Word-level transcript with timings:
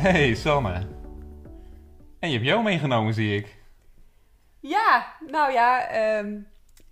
Hey 0.00 0.34
Sanne. 0.34 0.86
En 2.18 2.28
je 2.28 2.34
hebt 2.34 2.46
jou 2.46 2.62
meegenomen, 2.62 3.14
zie 3.14 3.36
ik. 3.36 3.56
Ja, 4.60 5.14
nou 5.26 5.52
ja, 5.52 5.86
ehm 5.88 6.38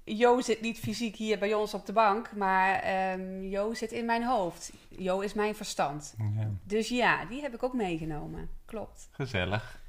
Jo 0.04 0.40
zit 0.40 0.60
niet 0.60 0.78
fysiek 0.78 1.16
hier 1.16 1.38
bij 1.38 1.54
ons 1.54 1.74
op 1.74 1.86
de 1.86 1.92
bank, 1.92 2.32
maar 2.36 2.80
ehm 2.82 3.42
Jo 3.42 3.74
zit 3.74 3.92
in 3.92 4.04
mijn 4.04 4.24
hoofd. 4.24 4.72
Jo 4.88 5.20
is 5.20 5.34
mijn 5.34 5.54
verstand. 5.54 6.14
Ja, 6.18 6.50
Dus 6.64 6.88
ja, 6.88 7.24
die 7.24 7.42
heb 7.42 7.54
ik 7.54 7.62
ook 7.62 7.74
meegenomen. 7.74 8.48
Klopt. 8.64 9.08
gezellig. 9.12 9.80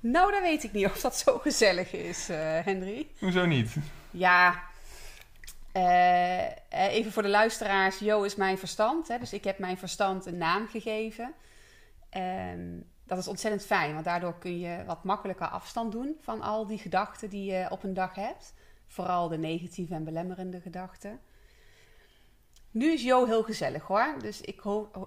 Nou, 0.00 0.32
dan 0.32 0.42
weet 0.42 0.64
ik 0.64 0.72
niet 0.72 0.86
of 0.86 1.00
dat 1.00 1.16
zo 1.16 1.38
gezellig 1.38 1.92
is, 1.92 2.28
eh, 2.28 2.38
Henry. 2.64 3.06
Hoezo 3.18 3.46
niet? 3.46 3.76
Ja, 4.10 4.62
eh, 5.72 6.44
eh, 6.46 6.52
even 6.70 7.12
voor 7.12 7.22
de 7.22 7.28
luisteraars. 7.28 7.98
Jo 7.98 8.22
is 8.22 8.36
mijn 8.36 8.58
verstand. 8.58 9.08
Hè? 9.08 9.18
Dus 9.18 9.32
ik 9.32 9.44
heb 9.44 9.58
mijn 9.58 9.78
verstand 9.78 10.26
een 10.26 10.38
naam 10.38 10.68
gegeven. 10.68 11.34
Ehm, 12.18 12.80
dat 13.04 13.18
is 13.18 13.28
ontzettend 13.28 13.64
fijn, 13.64 13.92
want 13.92 14.04
daardoor 14.04 14.38
kun 14.38 14.58
je 14.58 14.84
wat 14.86 15.04
makkelijker 15.04 15.48
afstand 15.48 15.92
doen 15.92 16.16
van 16.20 16.40
al 16.40 16.66
die 16.66 16.78
gedachten 16.78 17.30
die 17.30 17.52
je 17.52 17.66
op 17.70 17.82
een 17.82 17.94
dag 17.94 18.14
hebt. 18.14 18.54
Vooral 18.86 19.28
de 19.28 19.38
negatieve 19.38 19.94
en 19.94 20.04
belemmerende 20.04 20.60
gedachten. 20.60 21.20
Nu 22.70 22.92
is 22.92 23.02
Jo 23.02 23.24
heel 23.24 23.42
gezellig 23.42 23.82
hoor. 23.82 24.14
Dus 24.20 24.40
ik, 24.40 24.62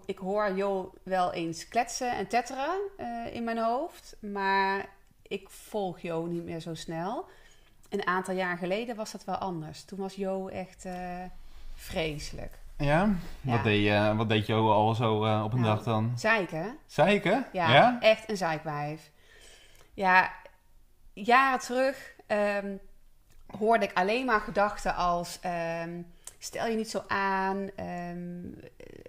ik 0.05 0.17
hoor 0.17 0.51
Jo 0.51 0.93
wel 1.03 1.33
eens 1.33 1.67
kletsen 1.67 2.11
en 2.11 2.27
tetteren 2.27 2.79
eh, 2.97 3.35
in 3.35 3.43
mijn 3.43 3.57
hoofd. 3.57 4.17
Maar 4.19 4.89
ik 5.21 5.49
volg 5.49 5.99
Jo 5.99 6.25
niet 6.25 6.43
meer 6.43 6.59
zo 6.59 6.73
snel. 6.73 7.25
Een 7.89 8.07
aantal 8.07 8.35
jaar 8.35 8.57
geleden 8.57 8.95
was 8.95 9.11
dat 9.11 9.23
wel 9.23 9.35
anders. 9.35 9.83
Toen 9.83 9.99
was 9.99 10.15
Jo 10.15 10.47
echt 10.47 10.85
eh, 10.85 11.23
vreselijk. 11.73 12.60
Ja? 12.81 13.09
Ja. 13.41 13.51
Wat, 13.51 13.63
deed, 13.63 13.83
je, 13.83 14.13
wat 14.15 14.29
deed 14.29 14.45
je 14.45 14.53
al 14.53 14.93
zo 14.95 15.25
eh, 15.25 15.41
op 15.43 15.53
een 15.53 15.59
Nou, 15.61 15.75
dag 15.75 15.83
dan? 15.83 16.11
Zeiken, 16.15 16.77
Zeiken? 16.85 17.45
ja, 17.51 17.99
echt 18.01 18.29
een 18.29 18.37
zeikwijf. 18.37 19.11
Ja, 19.93 20.31
jaren 21.13 21.59
terug 21.59 22.15
ehm, 22.27 22.75
hoorde 23.57 23.85
ik 23.85 23.93
alleen 23.93 24.25
maar 24.25 24.41
gedachten 24.41 24.95
als... 24.95 25.39
ehm, 25.41 26.01
stel 26.39 26.67
je 26.67 26.75
niet 26.75 26.89
zo 26.89 27.03
aan, 27.07 27.69
ehm, 27.75 28.41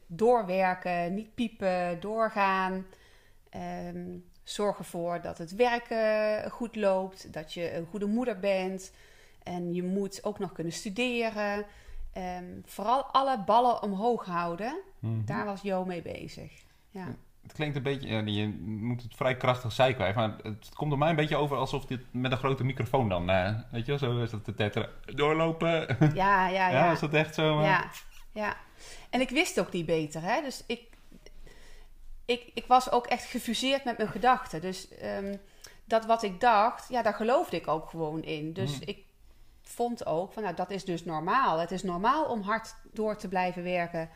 doorwerken, 0.06 1.14
niet 1.14 1.34
piepen, 1.34 2.00
doorgaan... 2.00 2.86
Ehm, 3.50 4.04
zorg 4.44 4.78
ervoor 4.78 5.20
dat 5.20 5.38
het 5.38 5.54
werken 5.54 6.50
goed 6.50 6.76
loopt, 6.76 7.32
dat 7.32 7.54
je 7.54 7.74
een 7.76 7.86
goede 7.90 8.06
moeder 8.06 8.38
bent. 8.38 8.92
En 9.42 9.74
je 9.74 9.82
moet 9.82 10.24
ook 10.24 10.38
nog 10.38 10.52
kunnen 10.52 10.72
studeren. 10.72 11.64
Ehm, 12.12 12.44
vooral 12.64 13.02
alle 13.04 13.38
ballen 13.46 13.82
omhoog 13.82 14.24
houden. 14.26 14.80
Mhm. 14.98 15.24
Daar 15.24 15.44
was 15.44 15.60
Jo 15.62 15.84
mee 15.84 16.02
bezig. 16.02 16.52
Ja. 16.90 17.06
Het 17.42 17.52
klinkt 17.52 17.76
een 17.76 17.82
beetje, 17.82 18.08
ja, 18.08 18.20
je 18.24 18.48
moet 18.64 19.02
het 19.02 19.14
vrij 19.14 19.36
krachtig 19.36 19.72
zijkwijf, 19.72 20.14
maar 20.14 20.36
het 20.42 20.68
komt 20.74 20.92
er 20.92 20.98
mij 20.98 21.10
een 21.10 21.16
beetje 21.16 21.36
over 21.36 21.56
alsof 21.56 21.84
dit 21.86 22.00
met 22.10 22.32
een 22.32 22.38
grote 22.38 22.64
microfoon 22.64 23.08
dan, 23.08 23.30
eh, 23.30 23.54
weet 23.70 23.86
je 23.86 23.90
wel, 23.90 23.98
zo 23.98 24.22
is 24.22 24.30
dat 24.30 24.44
te 24.44 24.54
tetteren. 24.54 24.90
Doorlopen. 25.04 25.96
Ja, 26.14 26.48
ja, 26.48 26.48
Ja, 26.68 26.70
ja. 26.70 26.92
is 26.92 27.00
dat 27.00 27.14
echt 27.14 27.34
zo? 27.34 27.58
eh? 27.58 27.64
Ja, 27.64 27.90
ja. 28.32 28.56
En 29.10 29.20
ik 29.20 29.30
wist 29.30 29.60
ook 29.60 29.72
niet 29.72 29.86
beter, 29.86 30.22
hè. 30.22 30.42
Dus 30.42 30.64
ik, 30.66 30.82
ik, 32.24 32.50
ik 32.54 32.64
was 32.66 32.90
ook 32.90 33.06
echt 33.06 33.24
gefuseerd 33.24 33.84
met 33.84 33.96
mijn 33.98 34.10
gedachten. 34.10 34.60
Dus 34.60 34.88
ehm, 34.88 35.34
dat 35.84 36.06
wat 36.06 36.22
ik 36.22 36.40
dacht, 36.40 36.88
ja, 36.88 37.02
daar 37.02 37.14
geloofde 37.14 37.56
ik 37.56 37.68
ook 37.68 37.88
gewoon 37.90 38.22
in. 38.22 38.52
Dus 38.52 38.72
Mhm. 38.78 38.88
ik 38.88 38.98
vond 39.62 40.06
ook 40.06 40.32
van, 40.32 40.42
nou, 40.42 40.54
dat 40.54 40.70
is 40.70 40.84
dus 40.84 41.04
normaal. 41.04 41.58
Het 41.58 41.70
is 41.70 41.82
normaal 41.82 42.24
om 42.24 42.42
hard 42.42 42.74
door 42.92 43.16
te 43.16 43.28
blijven 43.28 43.62
werken, 43.62 44.08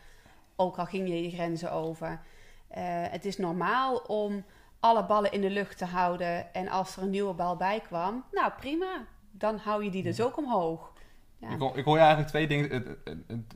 ook 0.57 0.79
al 0.79 0.87
ging 0.87 1.09
je 1.09 1.23
je 1.23 1.31
grenzen 1.31 1.73
over. 1.73 2.21
Eh, 2.69 2.83
het 2.87 3.25
is 3.25 3.37
normaal 3.37 3.97
om 3.97 4.45
alle 4.81 5.05
ballen 5.05 5.33
in 5.33 5.41
de 5.41 5.51
lucht 5.51 5.79
te 5.79 5.85
houden. 5.85 6.55
En 6.55 6.69
als 6.69 6.97
er 6.97 7.03
een 7.03 7.11
nieuwe 7.11 7.35
bal 7.35 7.57
bij 7.57 7.81
kwam, 7.81 8.25
nou 8.33 8.53
prima, 8.59 9.05
dan 9.31 9.59
hou 9.59 9.85
je 9.85 9.91
die 9.91 10.03
dus 10.03 10.21
ook 10.21 10.37
omhoog. 10.37 10.93
Ja. 11.39 11.51
Ik, 11.51 11.59
hoor, 11.59 11.79
ik 11.79 11.85
hoor 11.85 11.95
je 11.95 12.01
eigenlijk 12.01 12.31
twee 12.31 12.47
dingen. 12.47 12.71
Het, 12.71 12.87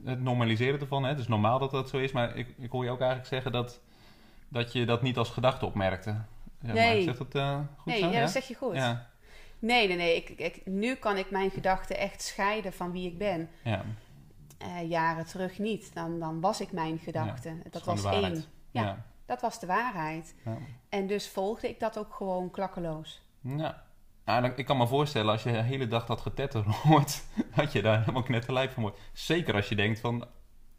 het, 0.04 0.20
normaliseren 0.20 0.80
ervan. 0.80 1.02
Hè? 1.02 1.08
Het 1.08 1.18
is 1.18 1.28
normaal 1.28 1.58
dat 1.58 1.70
dat 1.70 1.88
zo 1.88 1.96
is. 1.96 2.12
Maar 2.12 2.36
ik, 2.36 2.54
ik 2.58 2.70
hoor 2.70 2.84
je 2.84 2.90
ook 2.90 3.00
eigenlijk 3.00 3.28
zeggen 3.28 3.52
dat, 3.52 3.80
dat 4.48 4.72
je 4.72 4.86
dat 4.86 5.02
niet 5.02 5.16
als 5.16 5.30
gedachte 5.30 5.66
opmerkte. 5.66 6.10
Ja, 6.62 6.72
Nee. 6.72 6.94
Maar 6.94 7.02
zegt 7.02 7.18
dat 7.18 7.34
eh, 7.34 7.58
goed 7.76 7.92
nee, 7.92 8.00
zo? 8.00 8.10
ja, 8.10 8.20
dat 8.20 8.30
zeg 8.30 8.48
je 8.48 8.54
goed. 8.54 8.74
Ja. 8.74 9.09
Nee, 9.60 9.88
nee, 9.88 9.96
nee. 9.96 10.16
Ik, 10.16 10.28
ik, 10.28 10.66
nu 10.66 10.94
kan 10.94 11.16
ik 11.16 11.30
mijn 11.30 11.50
gedachten 11.50 11.98
echt 11.98 12.22
scheiden 12.22 12.72
van 12.72 12.92
wie 12.92 13.06
ik 13.06 13.18
ben. 13.18 13.50
ja. 13.64 13.84
Eh, 14.58 14.88
jaren 14.90 15.26
terug 15.26 15.58
niet. 15.58 15.94
Dan, 15.94 16.18
dan 16.18 16.40
was 16.40 16.60
ik 16.60 16.72
mijn 16.72 16.98
gedachten. 16.98 17.62
is 17.64 17.70
dat 17.70 17.84
was 17.84 18.04
één. 18.04 18.44
Ja. 18.70 18.82
Ja. 18.82 19.04
Dat 19.26 19.40
was 19.40 19.60
de 19.60 19.66
waarheid. 19.66 20.34
Ja. 20.44 20.56
En 20.88 21.06
dus 21.06 21.28
volgde 21.28 21.68
ik 21.68 21.80
dat 21.80 21.98
ook 21.98 22.14
gewoon 22.14 22.50
klakkeloos. 22.50 23.22
Ja. 23.40 23.84
Ik 24.56 24.66
kan 24.66 24.76
me 24.76 24.86
voorstellen, 24.86 25.32
als 25.32 25.42
je 25.42 25.52
de 25.52 25.62
hele 25.62 25.86
dag 25.86 26.06
dat 26.06 26.20
getetter 26.20 26.64
hoort, 26.68 27.22
dat 27.56 27.72
je 27.72 27.82
daar 27.82 27.98
helemaal 28.00 28.22
knetterlijf 28.22 28.72
van 28.72 28.82
wordt. 28.82 28.98
Zeker 29.12 29.54
als 29.54 29.68
je 29.68 29.74
denkt 29.74 30.00
van, 30.00 30.28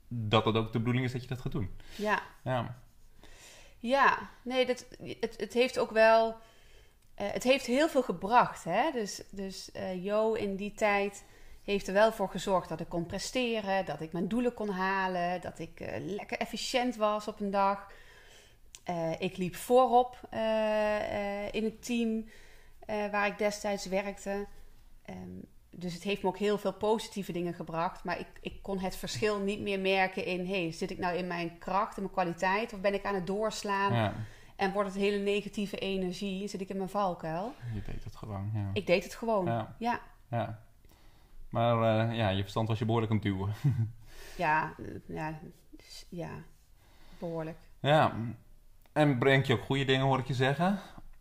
dat 0.08 0.46
het 0.46 0.56
ook 0.56 0.72
de 0.72 0.78
bedoeling 0.78 1.06
is 1.06 1.12
dat 1.12 1.22
je 1.22 1.28
dat 1.28 1.42
gaat 1.42 1.52
doen. 1.52 1.72
Ja, 1.96 2.22
Ja. 2.44 2.76
ja. 3.80 4.30
Nee, 4.44 4.66
dat, 4.66 4.86
het, 5.20 5.34
het 5.38 5.54
heeft 5.54 5.80
ook 5.80 5.92
wel... 5.92 6.36
eh, 7.16 7.28
het 7.32 7.44
heeft 7.44 7.66
heel 7.66 7.90
veel 7.90 8.04
gebracht, 8.04 8.64
hè. 8.64 8.92
Dus, 8.92 9.22
dus 9.30 9.72
eh, 9.72 10.04
Jo 10.04 10.34
in 10.34 10.56
die 10.56 10.74
tijd 10.74 11.24
heeft 11.64 11.88
er 11.88 11.94
wel 11.94 12.12
voor 12.12 12.30
gezorgd 12.30 12.70
dat 12.70 12.80
ik 12.80 12.90
kon 12.90 13.06
presteren. 13.06 13.86
Dat 13.86 14.02
ik 14.02 14.12
mijn 14.12 14.28
doelen 14.28 14.54
kon 14.54 14.70
halen. 14.70 15.42
Dat 15.42 15.60
ik 15.60 15.80
eh, 15.80 16.06
lekker 16.06 16.38
efficiënt 16.38 16.96
was 16.96 17.28
op 17.28 17.40
een 17.40 17.52
dag. 17.52 17.92
Ik 19.20 19.38
liep 19.38 19.56
voorop 19.56 20.20
in 21.52 21.64
het 21.64 21.86
team 21.86 22.26
waar 22.86 23.28
ik 23.28 23.38
destijds 23.38 23.86
werkte. 23.86 24.48
Ehm, 25.06 25.40
dus 25.70 25.94
het 25.94 26.04
heeft 26.04 26.22
me 26.22 26.28
ook 26.28 26.38
heel 26.38 26.58
veel 26.58 26.74
positieve 26.74 27.32
dingen 27.32 27.54
gebracht. 27.54 28.04
Maar 28.04 28.20
ik, 28.20 28.28
ik 28.42 28.60
kon 28.62 28.80
het 28.80 28.96
verschil 28.96 29.40
niet 29.40 29.60
meer 29.60 29.80
merken 29.80 30.26
in... 30.26 30.48
hey, 30.48 30.72
zit 30.72 30.92
ik 30.92 30.98
nou 30.98 31.18
in 31.18 31.28
mijn 31.28 31.58
kracht, 31.58 31.98
in 31.98 32.02
mijn 32.02 32.14
kwaliteit... 32.14 32.74
of 32.74 32.82
ben 32.82 32.94
ik 32.94 33.06
aan 33.06 33.16
het 33.16 33.28
doorslaan 33.28 33.94
ja. 33.94 34.14
En 34.62 34.72
wordt 34.72 34.90
het 34.90 34.98
hele 34.98 35.18
negatieve 35.18 35.78
energie... 35.78 36.48
zit 36.48 36.62
ik 36.62 36.70
in 36.70 36.78
mijn 36.78 36.90
valkuil? 36.90 37.54
Je 37.74 37.82
deed 37.82 38.04
het 38.04 38.16
gewoon. 38.16 38.52
Ja. 38.54 38.70
Ik 38.74 38.88
deed 38.88 39.04
het 39.04 39.16
gewoon. 39.16 39.46
Ja. 39.46 39.76
Ja, 39.78 40.02
ja. 40.28 40.60
Maar 41.50 42.10
eh, 42.10 42.18
ja, 42.18 42.30
je 42.30 42.42
verstand 42.42 42.68
was 42.68 42.80
je 42.80 42.86
behoorlijk 42.86 43.12
aan 43.12 43.18
het 43.18 43.28
duwen. 43.28 43.54
ja, 44.38 44.74
eh, 44.78 45.16
ja, 45.16 45.40
dus, 45.70 46.06
ja, 46.10 46.30
behoorlijk. 47.20 47.58
Ja, 47.80 48.16
en 48.92 49.18
brengt 49.18 49.48
je 49.48 49.54
ook 49.54 49.66
goede 49.66 49.86
dingen, 49.86 50.06
hoor 50.06 50.20
ik 50.20 50.28
je 50.28 50.34
zeggen. 50.34 50.80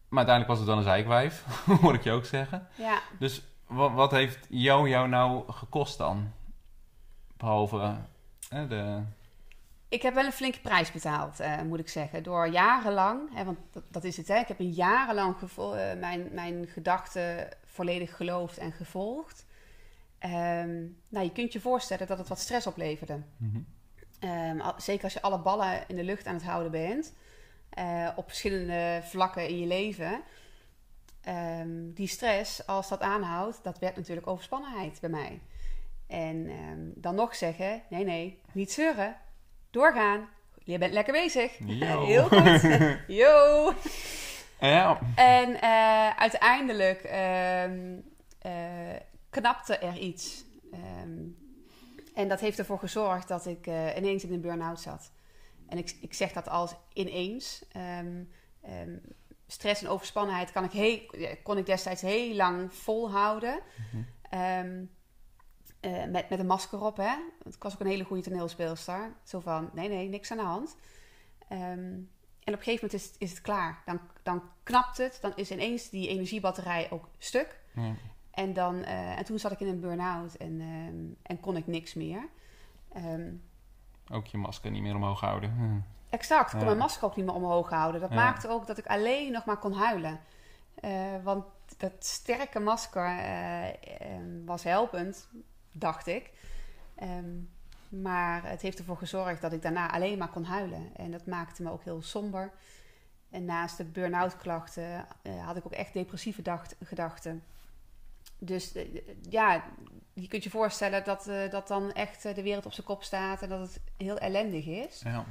Maar 0.09 0.27
uiteindelijk 0.27 0.49
was 0.49 0.59
het 0.59 0.67
dan 0.67 0.79
een 0.79 0.93
zijkwijf, 0.93 1.45
hoor 1.81 1.95
ik 1.95 2.03
je 2.03 2.13
ook 2.13 2.25
zeggen. 2.25 2.69
Ja, 2.77 3.03
Dus 3.19 3.43
wat, 3.67 3.93
wat 3.93 4.11
heeft 4.11 4.47
jou 4.49 4.89
jou 4.89 5.09
nou 5.09 5.53
gekost 5.53 5.99
dan? 5.99 6.33
Behalve 7.37 7.97
eh, 8.49 8.69
de... 8.69 9.03
Ik 9.91 10.03
heb 10.03 10.15
wel 10.15 10.25
een 10.25 10.33
flinke 10.33 10.61
prijs 10.61 10.93
betaald, 10.93 11.41
eh, 11.41 11.63
moet 11.63 11.79
ik 11.79 11.89
zeggen. 11.89 12.23
Door 12.23 12.49
jarenlang, 12.49 13.35
hè, 13.35 13.45
want 13.45 13.59
dat, 13.71 13.83
dat 13.89 14.05
is 14.05 14.17
het, 14.17 14.29
hè, 14.29 14.39
ik 14.39 14.49
heb 14.49 14.59
een 14.59 14.71
jarenlang 14.71 15.37
gevo- 15.39 15.73
eh, 15.73 15.99
mijn, 15.99 16.29
mijn 16.33 16.67
gedachten 16.67 17.49
volledig 17.65 18.17
geloofd 18.17 18.59
en 18.59 18.73
gevolgd. 18.73 19.47
Ehm, 20.19 20.85
nou, 21.09 21.25
je 21.25 21.33
kunt 21.33 21.53
je 21.53 21.61
voorstellen 21.61 22.07
dat 22.07 22.19
het 22.19 22.29
wat 22.29 22.39
stress 22.39 22.67
opleverde. 22.67 23.21
Mhm. 23.37 23.61
Ehm, 24.21 24.61
al- 24.61 24.81
zeker 24.81 25.05
als 25.05 25.13
je 25.13 25.23
alle 25.23 25.39
ballen 25.39 25.89
in 25.89 25.97
de 25.97 26.05
lucht 26.05 26.27
aan 26.27 26.35
het 26.35 26.45
houden 26.45 26.71
bent, 26.71 27.15
eh, 27.71 28.09
op 28.17 28.27
verschillende 28.29 29.01
vlakken 29.03 29.49
in 29.49 29.59
je 29.59 29.67
leven. 29.67 30.21
Ehm, 31.21 31.93
die 31.95 32.07
stress, 32.09 32.67
als 32.67 32.89
dat 32.89 33.01
aanhoudt, 33.01 33.61
dat 33.63 33.79
werd 33.79 33.97
natuurlijk 33.97 34.27
overspannenheid 34.27 35.01
bij 35.01 35.11
mij. 35.11 35.41
En 36.07 36.51
dan 36.97 37.15
nog 37.15 37.35
zeggen, 37.35 37.83
nee, 37.89 38.05
nee, 38.05 38.41
niet 38.53 38.73
zeuren, 38.73 39.17
doorgaan. 39.71 40.29
Je 40.65 40.79
bent 40.79 40.93
lekker 40.93 41.13
bezig. 41.13 41.59
Yo. 41.59 42.05
Heel 42.07 42.29
goed. 42.29 42.63
Yo. 43.21 43.73
Ja, 44.61 44.99
En 45.15 45.61
eh, 45.61 46.11
uiteindelijk 46.17 47.03
ehm, 47.03 47.99
eh, 48.39 48.97
knapte 49.31 49.77
er 49.77 49.97
iets. 49.97 50.45
Ehm, 50.73 51.19
en 52.15 52.29
dat 52.29 52.41
heeft 52.41 52.59
ervoor 52.59 52.79
gezorgd 52.79 53.29
dat 53.29 53.47
ik 53.47 53.67
eh, 53.67 53.97
ineens 53.97 54.25
in 54.25 54.33
een 54.33 54.41
burn-out 54.41 54.81
zat. 54.81 55.13
En 55.69 55.79
ik, 55.79 55.97
ik 56.01 56.15
zeg 56.15 56.33
dat 56.33 56.49
als 56.49 56.75
ineens. 56.93 57.65
Ehm, 57.73 58.25
stress 59.47 59.83
en 59.83 59.89
overspannenheid 59.89 60.53
kan 60.53 60.65
ik 60.65 60.73
heel, 60.73 61.01
kon 61.43 61.59
ik 61.59 61.67
destijds 61.67 62.03
heel 62.03 62.35
lang 62.35 62.75
volhouden. 62.75 63.61
Ehm, 64.31 64.85
eh, 65.81 66.05
met, 66.05 66.29
met 66.29 66.39
een 66.39 66.47
masker 66.47 66.81
op, 66.85 66.97
hè. 66.97 67.15
Want 67.43 67.55
ik 67.55 67.63
was 67.63 67.73
ook 67.75 67.81
een 67.81 67.87
hele 67.87 68.05
goede 68.05 68.23
toneelspeelster. 68.23 69.13
Zo 69.25 69.41
van, 69.41 69.71
nee, 69.73 69.89
nee, 69.89 70.09
niks 70.09 70.31
aan 70.31 70.37
de 70.37 70.43
hand. 70.43 70.77
Ehm, 71.49 71.61
en 72.45 72.55
op 72.55 72.59
een 72.59 72.63
gegeven 72.65 72.87
moment 72.87 72.93
is, 72.93 73.13
is 73.19 73.31
het 73.31 73.41
klaar. 73.41 73.83
Dan, 73.85 74.01
dan 74.23 74.43
knapt 74.63 74.99
het. 74.99 75.19
Dan 75.21 75.33
is 75.37 75.51
ineens 75.51 75.89
die 75.91 76.09
energiebatterij 76.09 76.91
ook 76.91 77.09
stuk. 77.19 77.61
Ja. 77.75 77.93
En, 78.31 78.53
dan, 78.53 78.83
eh, 78.85 79.19
en 79.19 79.25
toen 79.25 79.39
zat 79.39 79.53
ik 79.53 79.61
in 79.61 79.67
een 79.69 79.81
burn-out 79.81 80.35
en, 80.35 80.61
ehm, 80.61 81.33
en 81.33 81.41
kon 81.41 81.57
ik 81.57 81.67
niks 81.67 81.95
meer. 81.95 82.29
Ehm, 82.93 83.33
Ook 84.13 84.27
je 84.27 84.39
masker 84.39 84.71
niet 84.71 84.83
meer 84.83 84.95
omhoog 84.95 85.21
houden. 85.21 85.53
Hm. 85.55 85.81
exact, 86.17 86.45
ik 86.47 86.51
kon 86.51 86.61
Ja. 86.61 86.65
mijn 86.67 86.79
masker 86.79 87.05
ook 87.05 87.17
niet 87.17 87.25
meer 87.27 87.35
omhoog 87.35 87.71
houden. 87.71 88.01
Dat 88.01 88.11
Ja. 88.11 88.17
maakte 88.17 88.49
ook 88.49 88.67
dat 88.67 88.79
ik 88.79 88.87
alleen 88.87 89.33
nog 89.33 89.45
maar 89.45 89.59
kon 89.59 89.73
huilen. 89.73 90.21
Eh, 90.75 90.91
want 91.23 91.45
dat 91.77 91.93
sterke 91.99 92.61
masker 92.61 93.19
was 94.45 94.63
helpend, 94.63 95.29
dacht 95.73 96.07
ik. 96.07 96.31
Ehm, 96.95 97.37
maar 97.89 98.49
het 98.49 98.63
heeft 98.63 98.79
ervoor 98.79 98.97
gezorgd 98.97 99.41
dat 99.41 99.53
ik 99.53 99.63
daarna 99.63 99.91
alleen 99.93 100.19
maar 100.19 100.29
kon 100.31 100.45
huilen. 100.45 100.97
En 100.97 101.11
dat 101.11 101.27
maakte 101.27 101.63
me 101.63 101.71
ook 101.71 101.85
heel 101.85 102.03
somber. 102.03 102.53
En 103.31 103.45
naast 103.45 103.77
de 103.77 103.85
burn-out 103.85 104.37
klachten 104.37 105.07
eh, 105.23 105.47
had 105.47 105.57
ik 105.57 105.67
ook 105.67 105.73
echt 105.73 105.93
depressieve 105.93 106.43
dacht- 106.43 106.77
gedachten. 106.83 107.43
Dus 108.39 108.73
eh, 108.75 108.87
ja, 109.29 109.65
je 110.13 110.29
kunt 110.29 110.45
je 110.45 110.51
voorstellen 110.51 111.05
dat, 111.05 111.29
eh, 111.29 111.51
dat 111.51 111.69
dan 111.69 111.93
echt 111.93 112.23
de 112.23 112.43
wereld 112.43 112.67
op 112.67 112.73
zijn 112.73 112.87
kop 112.87 113.03
staat 113.03 113.43
en 113.43 113.49
dat 113.49 113.61
het 113.61 113.81
heel 113.97 114.19
ellendig 114.19 114.67
is. 114.67 115.01
Ja. 115.05 115.25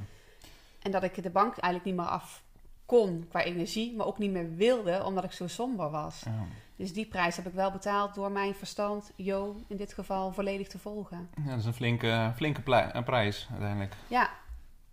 En 0.82 0.90
dat 0.90 1.02
ik 1.02 1.22
de 1.22 1.30
bank 1.30 1.56
eigenlijk 1.56 1.84
niet 1.84 1.94
meer 1.94 2.12
af 2.12 2.42
kon 2.90 3.26
qua 3.28 3.42
energie, 3.42 3.96
maar 3.96 4.06
ook 4.06 4.18
niet 4.18 4.30
meer 4.30 4.54
wilde 4.54 5.04
omdat 5.04 5.24
ik 5.24 5.32
zo 5.32 5.46
somber 5.46 5.90
was. 5.90 6.22
Dus 6.76 6.92
die 6.92 7.06
prijs 7.06 7.36
heb 7.36 7.46
ik 7.46 7.52
wel 7.52 7.70
betaald 7.70 8.14
door 8.14 8.30
mijn 8.30 8.54
verstand, 8.54 9.12
Jo, 9.16 9.56
in 9.68 9.76
dit 9.76 9.92
geval 9.92 10.32
volledig 10.32 10.68
te 10.68 10.78
volgen. 10.78 11.28
Ja, 11.44 11.50
dat 11.50 11.58
is 11.58 11.64
een 11.64 11.74
flinke, 11.74 12.32
flinke 12.36 12.62
prijs 13.04 13.46
uiteindelijk. 13.50 13.96
Ja, 14.08 14.30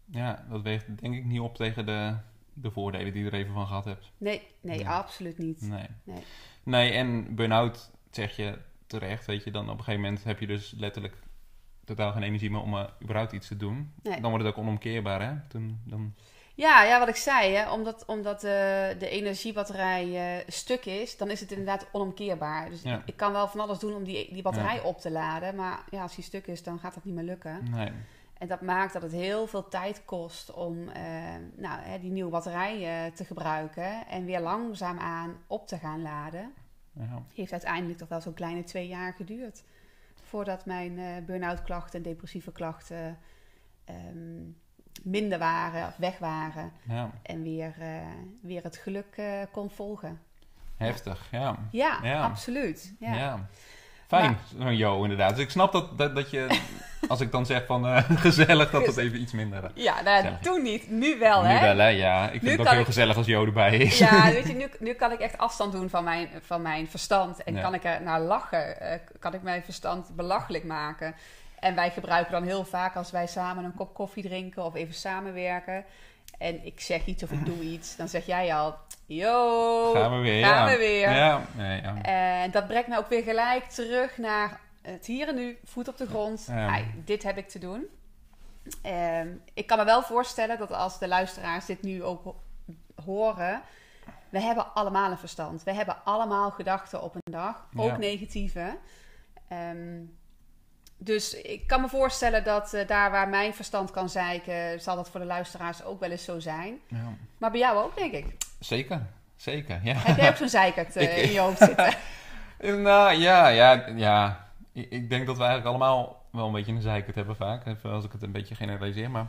Ja, 0.06 0.46
dat 0.50 0.62
weegt 0.62 1.02
denk 1.02 1.16
ik 1.16 1.26
niet 1.26 1.40
op 1.40 1.56
tegen 1.56 1.86
de, 1.86 2.18
de 2.54 2.72
voordelen 2.72 3.14
die 3.14 3.24
je 3.24 3.30
er 3.30 3.38
even 3.38 3.54
van 3.54 3.68
gehad 3.68 3.86
hebt. 3.86 4.12
nee, 4.18 4.42
nee, 4.62 4.90
absoluut 4.90 5.38
niet. 5.38 5.62
Nee. 5.62 5.88
Nee. 6.04 6.24
Nee, 6.64 6.92
en 6.92 7.36
burn-out 7.36 7.92
zeg 8.12 8.36
je 8.36 8.58
terecht, 8.88 9.26
weet 9.26 9.44
je. 9.44 9.52
Dan 9.52 9.64
op 9.70 9.78
een 9.78 9.84
gegeven 9.84 10.02
moment 10.02 10.24
heb 10.24 10.40
je 10.40 10.48
dus 10.48 10.74
letterlijk 10.78 11.18
totaal 11.86 12.12
geen 12.12 12.24
energie 12.24 12.52
meer 12.52 12.62
om 12.62 12.74
uh, 12.74 12.84
überhaupt 13.04 13.32
iets 13.32 13.48
te 13.48 13.58
doen. 13.58 13.94
Nee. 14.04 14.22
Dan 14.22 14.30
wordt 14.30 14.46
het 14.46 14.54
ook 14.54 14.64
onomkeerbaar, 14.64 15.22
hè? 15.22 15.36
Toen, 15.48 15.82
dan... 15.86 16.14
Ja, 16.58 16.84
ja, 16.84 17.00
wat 17.00 17.08
ik 17.08 17.16
zei, 17.16 17.54
hè, 17.54 17.72
omdat, 17.72 18.06
omdat 18.06 18.36
eh, 18.36 18.52
de 19.00 19.10
energiebatterij 19.10 20.38
eh, 20.38 20.44
stuk 20.48 20.86
is, 20.86 21.18
dan 21.18 21.30
is 21.30 21.40
het 21.40 21.52
inderdaad 21.52 21.88
onomkeerbaar. 21.92 22.70
Dus 22.70 22.82
Ja. 22.82 23.02
ik 23.06 23.18
kan 23.18 23.32
wel 23.32 23.48
van 23.48 23.60
alles 23.60 23.80
doen 23.80 23.96
om 23.96 24.04
die, 24.04 24.34
die 24.34 24.42
batterij 24.42 24.82
op 24.82 25.00
te 25.00 25.12
laden, 25.12 25.56
maar 25.56 25.84
ja, 25.92 26.02
als 26.02 26.16
die 26.16 26.24
stuk 26.24 26.48
is, 26.48 26.64
dan 26.64 26.80
gaat 26.80 26.94
dat 26.94 27.04
niet 27.06 27.14
meer 27.16 27.24
lukken. 27.24 27.70
Nee. 27.72 27.92
En 28.38 28.48
dat 28.48 28.62
maakt 28.62 28.94
dat 28.94 29.02
het 29.02 29.12
heel 29.12 29.48
veel 29.48 29.68
tijd 29.68 30.06
kost 30.06 30.54
om 30.54 30.90
eh, 30.90 31.04
nou, 31.56 31.80
hè, 31.82 32.00
die 32.00 32.12
nieuwe 32.12 32.32
batterij 32.32 33.12
te 33.16 33.26
gebruiken 33.26 34.08
en 34.08 34.26
weer 34.26 34.40
langzaamaan 34.42 35.38
op 35.48 35.68
te 35.68 35.78
gaan 35.78 36.02
laden. 36.02 36.54
Ja. 36.94 37.24
Heeft 37.34 37.52
uiteindelijk 37.52 38.00
toch 38.00 38.10
wel 38.10 38.22
zo'n 38.22 38.34
kleine 38.34 38.64
twee 38.64 38.88
jaar 38.88 39.14
geduurd 39.14 39.64
voordat 40.22 40.66
mijn 40.66 41.26
burn-out 41.26 41.64
klachten 41.64 41.98
en 42.04 42.10
depressieve 42.10 42.52
klachten 42.52 43.18
ehm, 43.86 44.44
minder 45.04 45.40
waren 45.40 45.88
of 45.88 45.96
weg 45.98 46.18
waren 46.18 46.72
ja. 46.88 47.10
en 47.24 47.44
weer, 47.44 47.74
eh, 47.80 47.88
weer 48.42 48.64
het 48.64 48.78
geluk 48.78 49.14
eh, 49.16 49.26
kon 49.52 49.70
volgen. 49.70 50.20
Heftig, 50.78 51.28
ja. 51.32 51.56
Ja, 51.72 52.00
Ja. 52.04 52.24
absoluut. 52.24 52.94
Ja. 53.00 53.14
Ja. 53.14 53.48
Fijn, 54.08 54.38
zo'n 54.58 54.76
Jo, 54.78 55.02
inderdaad. 55.04 55.30
Dus 55.36 55.44
ik 55.44 55.50
snap 55.50 55.72
dat, 55.72 55.98
dat, 55.98 56.16
dat 56.16 56.30
je, 56.32 56.60
als 57.08 57.20
ik 57.22 57.32
dan 57.32 57.46
zeg 57.46 57.66
van 57.66 57.88
eh, 57.88 58.04
gezellig, 58.26 58.72
dat 58.72 58.86
het 58.86 58.98
even 58.98 59.22
iets 59.22 59.32
minder... 59.32 59.72
Ja, 59.74 60.02
nou, 60.02 60.26
toen 60.42 60.62
niet, 60.62 60.90
nu 60.90 61.18
wel, 61.20 61.42
nu 61.42 61.48
hè? 61.48 61.60
wel, 61.62 61.78
hè? 61.78 61.88
Ja, 61.88 62.24
ik 62.26 62.30
vind 62.32 62.44
Nu 62.44 62.52
het 62.52 62.60
ook 62.60 62.68
heel 62.68 62.80
ik- 62.80 62.86
gezellig 62.86 63.18
als 63.18 63.26
Jo 63.26 63.46
erbij 63.46 63.78
is. 63.78 63.98
Ja, 63.98 64.24
weet 64.32 64.48
je, 64.48 64.54
nu, 64.54 64.70
nu 64.80 64.94
kan 64.94 65.12
ik 65.12 65.20
echt 65.20 65.38
afstand 65.38 65.72
doen 65.72 65.90
van 65.90 66.04
mijn, 66.04 66.30
van 66.42 66.62
mijn 66.62 66.88
verstand. 66.90 67.44
En 67.44 67.62
kan 67.62 67.74
ik 67.74 67.84
er 67.84 68.02
naar 68.02 68.20
lachen. 68.22 68.78
kan 69.20 69.34
ik 69.34 69.42
mijn 69.42 69.64
verstand 69.64 70.10
belachelijk 70.16 70.64
maken. 70.64 71.16
En 71.60 71.76
wij 71.76 71.92
gebruiken 71.92 72.32
dan 72.32 72.44
heel 72.44 72.66
vaak 72.66 72.96
als 72.96 73.12
wij 73.12 73.28
samen 73.28 73.64
een 73.64 73.76
kop 73.76 73.94
koffie 73.94 74.24
drinken 74.24 74.64
of 74.66 74.76
even 74.76 74.94
samenwerken. 74.94 75.86
En 76.38 76.66
ik 76.66 76.80
zeg 76.80 77.06
iets 77.06 77.24
of 77.24 77.32
ik 77.32 77.46
doe 77.46 77.60
iets. 77.74 77.96
Dan 77.96 78.08
zeg 78.08 78.26
jij 78.26 78.54
al, 78.56 78.76
yo, 79.06 79.92
Gaan 79.94 80.12
we 80.18 80.22
weer, 80.22 80.46
gaan 80.46 80.66
ja. 80.70 80.72
we 80.72 80.78
weer. 80.78 81.10
Ja. 81.12 81.42
En 82.02 82.52
dat 82.52 82.68
brengt 82.68 82.88
me 82.88 82.98
ook 82.98 83.10
weer 83.10 83.24
gelijk 83.24 83.64
terug 83.64 84.18
naar 84.18 84.60
het 84.82 85.06
hier 85.06 85.28
en 85.28 85.36
nu, 85.36 85.58
voet 85.64 85.88
op 85.88 85.98
de 85.98 86.08
grond. 86.08 86.48
Ai, 86.52 86.86
dit 87.06 87.24
heb 87.24 87.38
ik 87.38 87.50
te 87.50 87.60
doen. 87.60 87.86
Ehm, 88.82 89.28
ik 89.54 89.68
kan 89.68 89.78
me 89.78 89.86
wel 89.86 90.02
voorstellen 90.02 90.58
dat 90.58 90.72
als 90.72 91.00
de 91.00 91.08
luisteraars 91.08 91.66
dit 91.66 91.82
nu 91.82 92.04
ook 92.04 92.24
ho- 92.24 92.42
horen, 93.06 93.62
we 94.30 94.40
hebben 94.42 94.74
allemaal 94.74 95.12
een 95.12 95.18
verstand. 95.18 95.64
We 95.64 95.74
hebben 95.74 95.96
allemaal 96.04 96.52
gedachten 96.52 97.02
op 97.02 97.16
een 97.16 97.32
dag, 97.32 97.68
ook 97.76 97.98
negatieve. 97.98 98.78
Ehm, 99.48 100.02
dus 100.98 101.42
ik 101.42 101.68
kan 101.68 101.82
me 101.82 101.88
voorstellen 101.88 102.44
dat 102.44 102.74
eh, 102.74 102.88
daar 102.88 103.12
waar 103.12 103.30
mijn 103.30 103.54
verstand 103.54 103.92
kan 103.92 104.10
zeiken, 104.10 104.82
zal 104.82 104.96
dat 104.96 105.10
voor 105.10 105.20
de 105.20 105.26
luisteraars 105.26 105.84
ook 105.84 106.00
wel 106.00 106.12
eens 106.12 106.24
zo 106.24 106.40
zijn. 106.40 106.78
ja. 106.88 107.14
Maar 107.38 107.52
bij 107.52 107.60
jou 107.60 107.78
ook, 107.84 107.96
denk 107.98 108.14
ik. 108.14 108.26
Zeker, 108.60 109.02
zeker, 109.36 109.80
ja. 109.84 109.94
Heb 109.96 110.18
jij 110.18 110.30
ook 110.30 110.36
zo'n 110.36 110.50
zeikert 110.50 110.96
eh, 110.96 111.18
Ik- 111.18 111.24
in 111.26 111.32
je 111.32 111.40
hoofd 111.40 111.58
zitten? 111.58 111.94
Nou, 112.84 113.14
ja, 113.14 113.48
ja, 113.48 113.88
ja. 113.96 114.48
Ik, 114.74 114.90
ik 114.90 115.10
denk 115.10 115.26
dat 115.28 115.38
we 115.38 115.44
eigenlijk 115.44 115.70
allemaal 115.76 116.26
wel 116.32 116.46
een 116.48 116.52
beetje 116.54 116.72
een 116.72 116.82
zeikert 116.82 117.16
hebben 117.16 117.36
vaak. 117.36 117.66
Even 117.66 117.92
als 117.92 118.06
ik 118.06 118.12
het 118.12 118.22
een 118.24 118.32
beetje 118.32 118.56
generaliseer. 118.56 119.12
Maar 119.12 119.28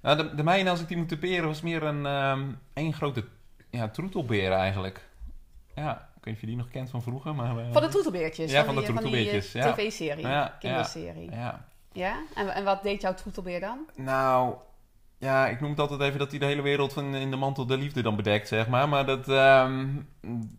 nou, 0.00 0.16
de, 0.16 0.34
de 0.34 0.42
mijne, 0.42 0.70
als 0.70 0.80
ik 0.80 0.88
die 0.88 0.96
moet 0.96 1.08
typeren, 1.08 1.46
was 1.46 1.60
meer 1.60 1.82
een 1.82 2.06
ehm 2.06 2.42
één 2.72 2.92
grote 2.94 3.24
ja, 3.70 3.88
troetelbeer 3.88 4.52
eigenlijk. 4.52 5.00
Ja, 5.74 6.08
weet 6.28 6.36
of 6.36 6.40
je 6.40 6.46
die 6.46 6.56
nog 6.56 6.70
kent 6.70 6.90
van 6.90 7.02
vroeger. 7.02 7.34
Maar, 7.34 7.58
eh, 7.58 7.72
Van 7.72 7.82
de 7.82 7.88
troetelbeertjes. 7.88 8.50
Ja, 8.50 8.64
van 8.64 8.74
de 8.74 8.80
die, 8.80 8.90
troetelbeertjes, 8.90 9.54
eh, 9.54 9.62
ja. 9.62 9.72
tv-serie, 9.72 10.26
kinderserie. 10.58 11.30
Ja? 11.30 11.66
Ja. 11.92 12.16
Nou, 13.96 14.54
ja, 15.18 15.48
ik 15.48 15.60
noem 15.60 15.70
het 15.70 15.80
altijd 15.80 16.00
even 16.00 16.18
dat 16.18 16.30
hij 16.30 16.38
de 16.38 16.44
hele 16.44 16.62
wereld 16.62 16.92
van 16.92 17.14
in 17.14 17.30
de 17.30 17.36
mantel 17.36 17.66
der 17.66 17.78
liefde 17.78 18.02
dan 18.02 18.16
bedekt, 18.16 18.48
zeg 18.48 18.68
maar. 18.68 18.88
Maar 18.88 19.06
dat, 19.06 19.28
ehm, 19.28 19.86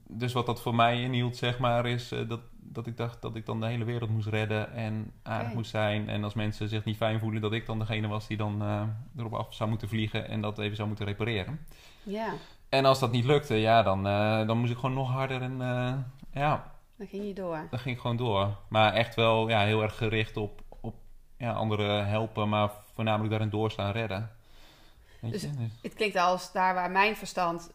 dus 0.07 0.33
wat 0.33 0.45
dat 0.45 0.61
voor 0.61 0.75
mij 0.75 1.01
inhield, 1.01 1.37
zeg 1.37 1.59
maar, 1.59 1.85
is 1.85 2.11
eh, 2.11 2.27
dat, 2.27 2.39
dat 2.51 2.87
ik 2.87 2.97
dacht 2.97 3.21
dat 3.21 3.35
ik 3.35 3.45
dan 3.45 3.59
de 3.59 3.65
hele 3.65 3.83
wereld 3.83 4.09
moest 4.09 4.27
redden 4.27 4.73
en 4.73 5.11
aardig 5.23 5.53
moest 5.53 5.69
zijn. 5.71 6.09
En 6.09 6.23
als 6.23 6.33
mensen 6.33 6.69
zich 6.69 6.83
niet 6.83 6.97
fijn 6.97 7.19
voelen, 7.19 7.41
dat 7.41 7.53
ik 7.53 7.65
dan 7.65 7.79
degene 7.79 8.07
was 8.07 8.27
die 8.27 8.37
dan 8.37 8.61
eh, 8.61 8.83
erop 9.17 9.33
af 9.33 9.53
zou 9.53 9.69
moeten 9.69 9.89
vliegen 9.89 10.27
en 10.27 10.41
dat 10.41 10.59
even 10.59 10.75
zou 10.75 10.87
moeten 10.87 11.05
repareren. 11.05 11.59
Ja, 12.03 12.33
En 12.69 12.85
als 12.85 12.99
dat 12.99 13.11
niet 13.11 13.25
lukte, 13.25 13.55
ja, 13.55 13.83
dan, 13.83 14.07
eh, 14.07 14.47
dan 14.47 14.57
moest 14.57 14.71
ik 14.71 14.77
gewoon 14.77 14.95
nog 14.95 15.09
harder 15.11 15.41
en 15.41 15.61
eh, 15.61 15.93
ja, 16.41 16.71
dan 16.95 17.07
ging 17.07 17.25
je 17.27 17.33
door. 17.33 17.67
dan 17.69 17.79
ging 17.79 17.95
ik 17.95 18.01
gewoon 18.01 18.17
door. 18.17 18.55
Maar 18.69 18.93
echt 18.93 19.15
wel 19.15 19.49
ja, 19.49 19.61
heel 19.63 19.81
erg 19.81 19.97
gericht 19.97 20.37
op, 20.37 20.61
op 20.81 20.95
ja, 21.37 21.51
anderen 21.51 22.07
helpen, 22.07 22.49
maar 22.49 22.71
voornamelijk 22.93 23.29
daarin 23.29 23.49
doorstaan 23.49 23.91
redden. 23.91 24.31
Weet 25.19 25.31
Dus- 25.31 25.41
je? 25.41 25.51
Dus- 25.57 25.71
Het 25.81 25.93
klinkt 25.93 26.15
als 26.15 26.51
daar 26.51 26.73
waar 26.73 26.91
mijn 26.91 27.15
verstand 27.15 27.71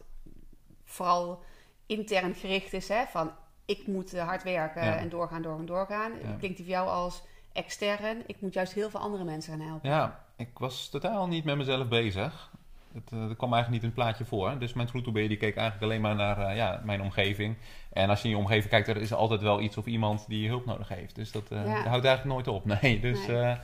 vooral 0.85 1.43
intern 1.85 2.35
gericht 2.35 2.73
is, 2.73 2.87
hè, 2.87 3.05
van 3.05 3.31
ik 3.65 3.87
moet 3.87 4.19
hard 4.19 4.43
werken 4.43 4.85
Ja. 4.85 4.95
en 4.95 5.09
doorgaan, 5.09 5.41
doorgaan, 5.41 5.65
doorgaan. 5.65 6.11
Ja. 6.23 6.35
Klinkt 6.39 6.57
voor 6.57 6.67
jou 6.67 6.87
als 6.89 7.23
extern, 7.53 8.23
ik 8.25 8.41
moet 8.41 8.53
juist 8.53 8.73
heel 8.73 8.89
veel 8.89 8.99
andere 8.99 9.23
mensen 9.23 9.57
gaan 9.57 9.67
helpen. 9.67 9.89
Ja, 9.89 10.23
ik 10.35 10.57
was 10.59 10.89
totaal 10.89 11.27
niet 11.27 11.43
met 11.43 11.55
mezelf 11.57 11.87
bezig. 11.87 12.51
Het, 12.95 13.11
eh, 13.11 13.29
er 13.29 13.35
kwam 13.35 13.53
eigenlijk 13.53 13.69
niet 13.69 13.81
in 13.81 13.87
het 13.87 13.93
plaatje 14.05 14.25
voor. 14.25 14.59
Dus 14.59 14.73
mijn 14.73 14.87
troetelbeer 14.87 15.27
die 15.27 15.37
keek 15.37 15.55
eigenlijk 15.55 15.85
alleen 15.91 16.01
maar 16.01 16.15
naar 16.15 16.37
eh, 16.49 16.55
ja, 16.55 16.81
mijn 16.83 17.01
omgeving. 17.01 17.55
En 17.93 18.09
als 18.09 18.21
je 18.21 18.27
in 18.27 18.33
je 18.35 18.39
omgeving 18.41 18.69
kijkt, 18.69 18.87
er 18.87 18.97
is 18.97 19.13
altijd 19.13 19.41
wel 19.41 19.61
iets 19.61 19.77
of 19.77 19.85
iemand 19.85 20.25
die 20.27 20.47
hulp 20.47 20.65
nodig 20.65 20.87
heeft. 20.89 21.15
Dus 21.15 21.31
dat, 21.31 21.51
eh, 21.51 21.65
Ja. 21.65 21.75
dat 21.75 21.85
houdt 21.87 22.05
eigenlijk 22.05 22.35
nooit 22.35 22.47
op. 22.47 22.65
Nee, 22.81 22.99
dus... 22.99 23.27
Nee. 23.27 23.55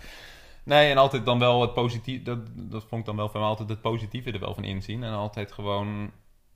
Nee. 0.64 0.92
en 0.92 0.98
altijd 0.98 1.26
dan 1.26 1.40
wel 1.40 1.62
het 1.62 1.74
positieve... 1.74 2.24
Dat, 2.24 2.40
dat 2.54 2.84
vond 2.84 3.02
ik 3.02 3.06
dan 3.08 3.16
wel 3.16 3.30
van 3.30 3.42
altijd 3.42 3.70
het 3.70 3.82
positieve 3.82 4.32
er 4.32 4.40
wel 4.40 4.54
van 4.54 4.64
inzien. 4.64 5.04
En 5.04 5.14
altijd 5.14 5.52
gewoon 5.52 6.12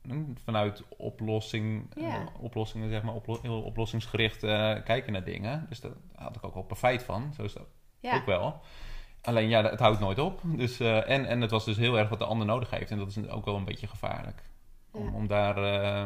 hm, 0.08 0.24
vanuit 0.44 0.84
oplossing, 0.98 1.94
eh, 1.98 2.16
oplossingen, 2.40 2.90
zeg 2.90 3.04
maar, 3.04 3.14
oplo- 3.14 3.40
heel 3.42 3.62
oplossingsgericht 3.62 4.44
eh, 4.44 4.74
kijken 4.84 5.14
naar 5.14 5.24
dingen. 5.24 5.66
Dus 5.70 5.80
daar 5.82 5.92
had 6.16 6.36
ik 6.36 6.44
ook 6.46 6.54
wel 6.54 6.64
profijt 6.64 7.04
van. 7.04 7.34
Zo 7.36 7.44
is 7.44 7.54
dat 7.54 7.68
ook 8.16 8.26
wel. 8.26 8.62
Alleen 9.26 9.50
ja, 9.50 9.64
het 9.64 9.80
houdt 9.80 10.00
nooit 10.00 10.20
op. 10.20 10.40
Dus, 10.44 10.80
eh, 10.80 11.10
en, 11.10 11.26
en 11.26 11.42
het 11.42 11.52
was 11.52 11.66
dus 11.66 11.78
heel 11.78 11.98
erg 11.98 12.10
wat 12.10 12.20
de 12.20 12.26
ander 12.26 12.48
nodig 12.48 12.70
heeft. 12.70 12.92
En 12.92 12.98
dat 12.98 13.08
is 13.08 13.28
ook 13.30 13.46
wel 13.46 13.56
een 13.56 13.66
beetje 13.66 13.88
gevaarlijk. 13.88 14.42
Om, 14.92 15.06
Ja. 15.06 15.12
om 15.14 15.28
daar 15.28 15.58
eh, 15.58 16.06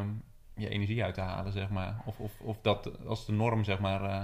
je 0.55 0.69
energie 0.69 1.03
uit 1.03 1.13
te 1.13 1.21
halen, 1.21 1.51
zeg 1.51 1.69
maar. 1.69 2.01
Of, 2.05 2.19
of, 2.19 2.31
of 2.39 2.57
dat 2.61 3.05
als 3.07 3.25
de 3.25 3.31
norm, 3.31 3.63
zeg 3.63 3.79
maar. 3.79 4.03
eh, 4.03 4.21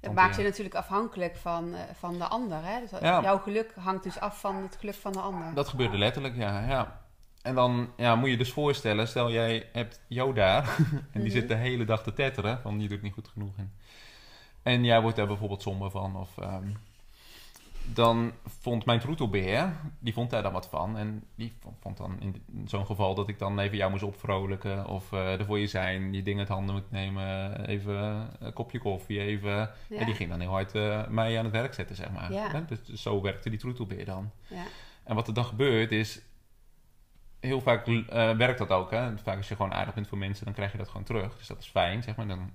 Dat 0.00 0.12
maakt 0.14 0.36
je 0.36 0.42
natuurlijk 0.42 0.74
afhankelijk 0.74 1.36
van, 1.36 1.74
van 1.98 2.18
de 2.18 2.24
ander. 2.24 2.58
Hè? 2.62 2.80
Dus 2.80 3.00
Ja. 3.00 3.20
Jouw 3.22 3.38
geluk 3.38 3.74
hangt 3.80 4.02
dus 4.02 4.20
af 4.20 4.40
van 4.40 4.56
het 4.56 4.76
geluk 4.80 4.94
van 4.94 5.12
de 5.12 5.20
ander. 5.20 5.54
Dat 5.54 5.68
gebeurde 5.68 5.98
letterlijk, 5.98 6.36
ja. 6.36 6.66
ja. 6.68 7.00
en 7.42 7.54
dan 7.54 7.90
ja, 7.96 8.14
moet 8.16 8.30
je 8.30 8.36
dus 8.36 8.52
voorstellen, 8.52 9.08
stel 9.08 9.30
jij 9.30 9.68
hebt 9.72 10.00
jou 10.08 10.34
daar 10.34 10.64
en 11.12 11.20
die 11.20 11.22
Mhm. 11.22 11.30
zit 11.30 11.48
de 11.48 11.54
hele 11.54 11.84
dag 11.84 12.02
te 12.02 12.12
tetteren 12.12 12.60
van 12.60 12.80
je 12.80 12.88
doet 12.88 13.02
niet 13.02 13.12
goed 13.12 13.28
genoeg. 13.28 13.56
En, 13.56 13.72
en 14.62 14.84
jij 14.84 15.00
wordt 15.00 15.16
daar 15.16 15.26
bijvoorbeeld 15.26 15.62
somber 15.62 15.90
van 15.90 16.16
of... 16.16 16.38
ehm, 16.38 16.68
dan 17.92 18.32
vond 18.44 18.84
mijn 18.84 19.00
troetelbeer, 19.00 19.72
die 19.98 20.12
vond 20.12 20.30
daar 20.30 20.42
dan 20.42 20.52
wat 20.52 20.68
van. 20.68 20.96
En 20.96 21.24
die 21.34 21.52
vond 21.80 21.96
dan 21.96 22.20
in 22.20 22.42
zo'n 22.66 22.86
geval 22.86 23.14
dat 23.14 23.28
ik 23.28 23.38
dan 23.38 23.58
even 23.58 23.76
jou 23.76 23.90
moest 23.90 24.02
opvrolijken. 24.02 24.86
Of 24.86 25.12
eh 25.12 25.38
er 25.38 25.44
voor 25.44 25.58
je 25.58 25.66
zijn, 25.66 26.12
je 26.12 26.22
dingen 26.22 26.38
uit 26.38 26.48
handen 26.48 26.74
moet 26.74 26.90
nemen. 26.90 27.66
Even 27.66 28.28
een 28.38 28.52
kopje 28.52 28.78
koffie, 28.78 29.20
even... 29.20 29.50
Ja. 29.50 29.98
En 29.98 30.06
die 30.06 30.14
ging 30.14 30.30
dan 30.30 30.40
heel 30.40 30.50
hard 30.50 30.74
eh, 30.74 31.06
mij 31.08 31.38
aan 31.38 31.44
het 31.44 31.52
werk 31.52 31.74
zetten, 31.74 31.96
zeg 31.96 32.10
maar. 32.10 32.32
Ja. 32.32 32.64
Dus 32.66 33.02
zo 33.02 33.22
werkte 33.22 33.50
die 33.50 33.58
troetelbeer 33.58 34.04
dan. 34.04 34.30
Ja. 34.46 34.64
En 35.04 35.14
wat 35.14 35.28
er 35.28 35.34
dan 35.34 35.44
gebeurt 35.44 35.92
is... 35.92 36.22
Heel 37.40 37.60
vaak 37.60 37.86
eh, 37.86 38.36
werkt 38.36 38.58
dat 38.58 38.70
ook. 38.70 38.90
Hè? 38.90 39.18
Vaak 39.18 39.36
als 39.36 39.48
je 39.48 39.56
gewoon 39.56 39.74
aardig 39.74 39.94
bent 39.94 40.08
voor 40.08 40.18
mensen, 40.18 40.44
dan 40.44 40.54
krijg 40.54 40.72
je 40.72 40.78
dat 40.78 40.88
gewoon 40.88 41.02
terug. 41.02 41.36
Dus 41.36 41.46
dat 41.46 41.58
is 41.58 41.66
fijn, 41.66 42.02
zeg 42.02 42.16
maar. 42.16 42.26
Dan 42.26 42.50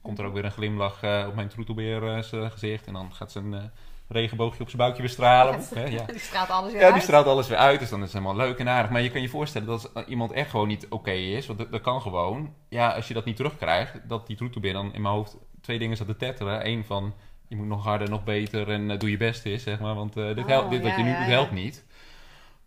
komt 0.00 0.18
er 0.18 0.24
ook 0.24 0.34
weer 0.34 0.44
een 0.44 0.50
glimlach 0.50 1.26
op 1.26 1.34
mijn 1.34 1.48
troetelbeer 1.48 2.24
gezicht. 2.24 2.86
En 2.86 2.92
dan 2.92 3.14
gaat 3.14 3.32
zijn 3.32 3.70
regenboogje 4.08 4.60
op 4.62 4.66
zijn 4.68 4.82
buikje 4.82 5.02
weer 5.02 5.10
stralen. 5.10 5.60
Hè? 5.74 5.84
Ja. 5.84 6.04
Die 6.12 6.18
straalt 6.18 6.50
alles 6.50 6.72
weer 6.72 6.80
Ja, 6.80 6.86
die 6.86 6.94
uit. 6.94 7.02
straalt 7.02 7.26
alles 7.26 7.48
weer 7.48 7.58
uit, 7.58 7.80
dus 7.80 7.88
dan 7.90 7.98
is 8.02 8.12
het 8.12 8.22
helemaal 8.22 8.46
leuk 8.46 8.58
en 8.58 8.68
aardig. 8.68 8.90
Maar 8.90 9.02
je 9.02 9.10
kan 9.10 9.20
je 9.20 9.28
voorstellen 9.28 9.66
dat 9.68 9.94
als 9.94 10.06
iemand 10.06 10.32
echt 10.32 10.50
gewoon 10.50 10.68
niet 10.68 10.86
oké 10.88 11.10
is, 11.10 11.46
want 11.46 11.58
dat, 11.58 11.70
dat 11.72 11.80
kan 11.80 12.00
gewoon. 12.00 12.54
Ja, 12.68 12.88
als 12.94 13.08
je 13.08 13.14
dat 13.14 13.24
niet 13.24 13.36
terugkrijgt, 13.36 14.08
dat 14.08 14.26
die 14.26 14.36
troetelbeer 14.36 14.72
dan 14.72 14.94
in 14.94 15.02
mijn 15.02 15.14
hoofd 15.14 15.36
twee 15.60 15.78
dingen 15.78 15.96
zat 15.96 16.06
te 16.06 16.16
tetteren. 16.16 16.66
Eén 16.66 16.84
van, 16.84 17.14
je 17.48 17.56
moet 17.56 17.66
nog 17.66 17.84
harder, 17.84 18.10
nog 18.10 18.24
beter 18.24 18.70
en 18.70 18.90
eh, 18.90 18.98
doe 18.98 19.10
je 19.10 19.16
best 19.16 19.44
is, 19.46 19.62
zeg 19.62 19.80
maar. 19.80 19.94
Want 19.94 20.16
eh, 20.16 20.26
dit, 20.26 20.38
Oh, 20.38 20.46
helpt, 20.46 20.70
dit 20.70 20.82
wat 20.82 20.90
ja, 20.90 20.96
je 20.96 21.02
nu 21.04 21.16
doet, 21.16 21.26
helpt 21.26 21.52
niet. 21.52 21.84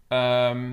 Ehm, 0.08 0.72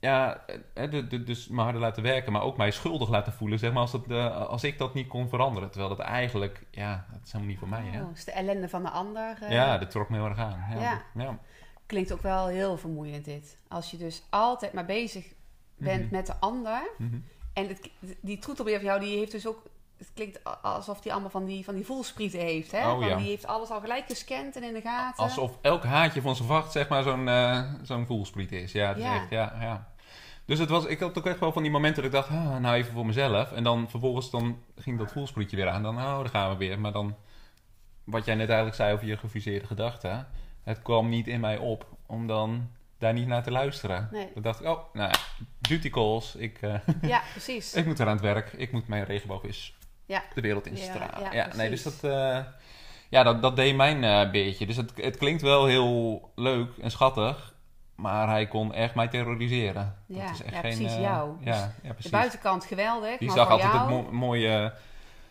ja, 0.00 0.44
eh, 0.74 0.90
de- 0.90 1.22
dus 1.24 1.48
me 1.48 1.62
harder 1.62 1.80
laten 1.80 2.02
werken, 2.02 2.32
maar 2.32 2.42
ook 2.42 2.56
mij 2.56 2.70
schuldig 2.70 3.08
laten 3.08 3.32
voelen, 3.32 3.58
zeg 3.58 3.72
maar, 3.72 3.80
als, 3.82 3.92
dat, 3.92 4.06
eh, 4.10 4.46
als 4.46 4.64
ik 4.64 4.78
dat 4.78 4.94
niet 4.94 5.08
kon 5.08 5.28
veranderen. 5.28 5.70
Terwijl 5.70 5.96
dat 5.96 6.06
eigenlijk, 6.06 6.66
ja, 6.70 7.06
dat 7.12 7.20
is 7.24 7.32
helemaal 7.32 7.50
niet 7.52 7.58
voor 7.60 7.68
mij, 7.68 7.82
hè. 7.84 8.00
Oh, 8.00 8.06
dat 8.08 8.16
is 8.16 8.24
de 8.24 8.32
ellende 8.32 8.68
van 8.68 8.82
de 8.82 8.90
ander. 8.90 9.36
eh, 9.40 9.50
Ja, 9.50 9.78
dat 9.78 9.90
trok 9.90 10.08
me 10.08 10.16
heel 10.16 10.26
erg 10.26 10.38
aan. 10.38 10.64
Ja. 10.70 10.80
Ja. 10.80 11.02
ja. 11.14 11.38
Klinkt 11.86 12.12
ook 12.12 12.22
wel 12.22 12.46
heel 12.46 12.76
vermoeiend 12.76 13.24
dit. 13.24 13.58
Als 13.68 13.90
je 13.90 13.96
dus 13.96 14.22
altijd 14.30 14.72
maar 14.72 14.84
bezig 14.84 15.26
bent 15.76 16.04
Mhm. 16.04 16.14
met 16.14 16.26
de 16.26 16.34
ander. 16.40 16.90
Mhm. 16.98 17.18
En 17.52 17.68
het, 17.68 17.90
die 18.20 18.38
troetelbeer 18.38 18.76
van 18.76 18.84
jou, 18.84 19.00
die 19.00 19.18
heeft 19.18 19.32
dus 19.32 19.46
ook... 19.46 19.62
Het 19.96 20.10
klinkt 20.14 20.62
alsof 20.62 21.00
die 21.00 21.12
allemaal 21.12 21.30
van 21.30 21.44
die, 21.44 21.64
van 21.64 21.74
die 21.74 21.84
voelsprieten 21.86 22.38
heeft, 22.40 22.72
hè? 22.72 22.90
Oh, 22.90 23.02
ja. 23.06 23.16
die 23.16 23.26
heeft 23.26 23.46
alles 23.46 23.70
al 23.70 23.80
gelijk 23.80 24.04
gescand 24.06 24.56
en 24.56 24.62
in 24.62 24.74
de 24.74 24.80
gaten. 24.80 25.22
Alsof 25.24 25.58
elk 25.60 25.84
haartje 25.84 26.20
van 26.22 26.36
zijn 26.36 26.48
vacht, 26.48 26.72
zeg 26.72 26.88
maar, 26.88 27.02
zo'n 27.02 27.28
eh 27.28 27.72
zo'n 27.82 28.06
voelspriet 28.06 28.52
is. 28.52 28.72
Ja, 28.72 28.88
het 28.88 28.96
is 28.96 29.04
echt, 29.04 29.30
ja, 29.30 29.56
ja. 29.60 29.88
Dus 30.50 30.58
het 30.58 30.68
was, 30.68 30.84
ik 30.86 31.00
had 31.00 31.18
ook 31.18 31.26
echt 31.26 31.38
wel 31.40 31.52
van 31.52 31.62
die 31.62 31.70
momenten 31.70 32.02
dat 32.02 32.12
ik 32.12 32.18
dacht, 32.18 32.28
ah, 32.28 32.56
nou 32.58 32.74
even 32.76 32.92
voor 32.92 33.06
mezelf. 33.06 33.52
En 33.52 33.64
dan 33.64 33.90
vervolgens 33.90 34.30
dan 34.30 34.58
ging 34.76 34.98
dat 34.98 35.12
voelsprietje 35.12 35.56
weer 35.56 35.68
aan. 35.68 35.82
Dan, 35.82 35.96
oh, 35.96 36.18
daar 36.18 36.28
gaan 36.28 36.50
we 36.50 36.56
weer. 36.56 36.80
Maar 36.80 36.92
dan, 36.92 37.16
wat 38.04 38.24
jij 38.24 38.34
net 38.34 38.46
eigenlijk 38.46 38.76
zei 38.76 38.92
over 38.94 39.06
je 39.06 39.16
gefuseerde 39.16 39.66
gedachten. 39.66 40.26
Het 40.62 40.82
kwam 40.82 41.08
niet 41.08 41.26
in 41.28 41.40
mij 41.40 41.58
op 41.58 41.86
om 42.06 42.26
dan 42.26 42.70
daar 42.98 43.12
niet 43.12 43.26
naar 43.26 43.42
te 43.42 43.50
luisteren. 43.50 44.08
Nee. 44.12 44.28
Dan 44.34 44.42
dacht 44.42 44.60
ik, 44.60 44.66
oh, 44.66 44.78
nou 44.92 45.10
ja, 45.10 45.18
duty 45.58 45.90
calls. 45.90 46.34
Ik, 46.36 46.58
eh, 46.62 46.74
Ja, 47.02 47.22
precies. 47.30 47.74
ik 47.74 47.86
moet 47.86 48.00
eraan 48.00 48.12
het 48.12 48.22
werk. 48.22 48.52
Ik 48.52 48.72
moet 48.72 48.88
mijn 48.88 49.04
regenboogvis 49.04 49.76
Ja. 50.06 50.22
de 50.34 50.40
wereld 50.40 50.66
in 50.66 50.76
Ja, 50.76 50.82
stralen. 50.82 51.20
ja, 51.22 51.32
Ja, 51.32 51.56
nee, 51.56 51.70
dus 51.70 51.82
dat, 51.82 52.04
eh, 52.04 52.38
ja, 53.08 53.22
dat, 53.22 53.42
dat 53.42 53.56
deed 53.56 53.76
mijn 53.76 54.04
eh, 54.04 54.30
beertje. 54.30 54.66
Dus 54.66 54.76
het, 54.76 54.92
het 54.96 55.16
klinkt 55.16 55.42
wel 55.42 55.66
heel 55.66 56.30
leuk 56.34 56.76
en 56.80 56.90
schattig. 56.90 57.54
Maar 58.00 58.28
hij 58.28 58.46
kon 58.46 58.74
echt 58.74 58.94
mij 58.94 59.08
terroriseren. 59.08 59.96
Ja, 60.06 60.24
dat 60.24 60.34
is 60.34 60.42
echt 60.42 60.54
ja, 60.54 60.60
geen, 60.60 60.76
precies 60.76 60.94
eh, 60.94 61.00
jou. 61.00 61.30
Ja, 61.40 61.44
Dus 61.44 61.54
ja, 61.60 61.72
De 61.82 61.92
precies. 61.92 62.10
buitenkant 62.10 62.64
geweldig, 62.64 63.18
Die 63.18 63.28
maar 63.28 63.36
zag 63.36 63.50
altijd 63.50 63.72
jou... 63.72 63.78
het 63.80 63.90
mo- 63.90 64.12
mooie, 64.12 64.72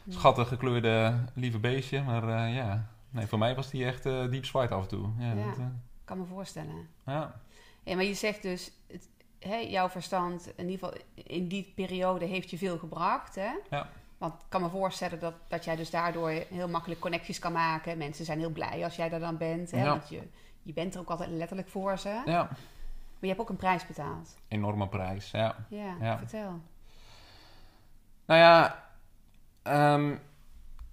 schattig 0.10 0.48
gekleurde 0.48 1.14
lieve 1.34 1.60
beestje. 1.60 2.02
Maar 2.02 2.24
eh, 2.24 2.56
ja, 2.56 2.86
nee, 3.10 3.28
voor 3.28 3.40
mij 3.40 3.56
was 3.56 3.70
die 3.70 3.86
echt 3.86 4.06
eh 4.06 4.30
diep 4.30 4.46
zwart 4.46 4.72
af 4.72 4.82
en 4.82 4.88
toe. 4.88 5.10
Ja, 5.18 5.34
dat, 5.34 5.58
kan 6.06 6.18
me 6.18 6.26
voorstellen. 6.26 6.88
ja. 7.06 7.34
Ja, 7.84 7.96
maar 7.96 8.04
je 8.04 8.14
zegt 8.14 8.42
dus, 8.42 8.72
het, 8.88 9.08
hè, 9.40 9.56
jouw 9.56 9.90
verstand, 9.90 10.52
in 10.56 10.70
ieder 10.70 10.88
geval 10.88 11.02
in 11.24 11.48
die 11.48 11.72
periode, 11.76 12.26
heeft 12.26 12.50
je 12.50 12.58
veel 12.58 12.78
gebracht. 12.78 13.36
Hè? 13.36 13.50
Ja. 13.70 13.88
Want 14.18 14.34
ik 14.34 14.46
kan 14.50 14.62
me 14.62 14.70
voorstellen 14.70 15.20
dat, 15.20 15.34
dat 15.48 15.66
jij 15.66 15.76
dus 15.76 15.90
daardoor 15.90 16.30
heel 16.30 16.68
makkelijk 16.68 17.00
connecties 17.00 17.40
kan 17.40 17.52
maken. 17.52 17.98
Mensen 17.98 18.26
zijn 18.26 18.40
heel 18.40 18.50
blij 18.50 18.84
als 18.84 18.96
jij 18.96 19.12
er 19.12 19.20
dan 19.20 19.38
bent. 19.38 19.72
Hè? 19.72 19.84
Ja. 19.84 19.90
Want 19.90 20.10
je, 20.10 20.22
je 20.63 20.74
bent 20.74 20.94
er 20.94 21.00
ook 21.00 21.10
altijd 21.10 21.30
letterlijk 21.30 21.70
voor 21.70 21.98
ze. 21.98 22.10
ja, 22.25 22.44
Maar 22.44 22.50
je 23.20 23.28
hebt 23.28 23.39
ook 23.39 23.50
een 23.50 23.56
prijs 23.56 23.88
betaald. 23.88 24.36
enorme 24.48 24.88
prijs. 24.88 25.32
Ja. 25.32 25.56
Ja, 25.70 25.96
Ja. 26.01 26.18
vertel. 26.18 26.60
Nou 28.25 28.39
ja, 28.39 28.84
ehm, 29.63 30.16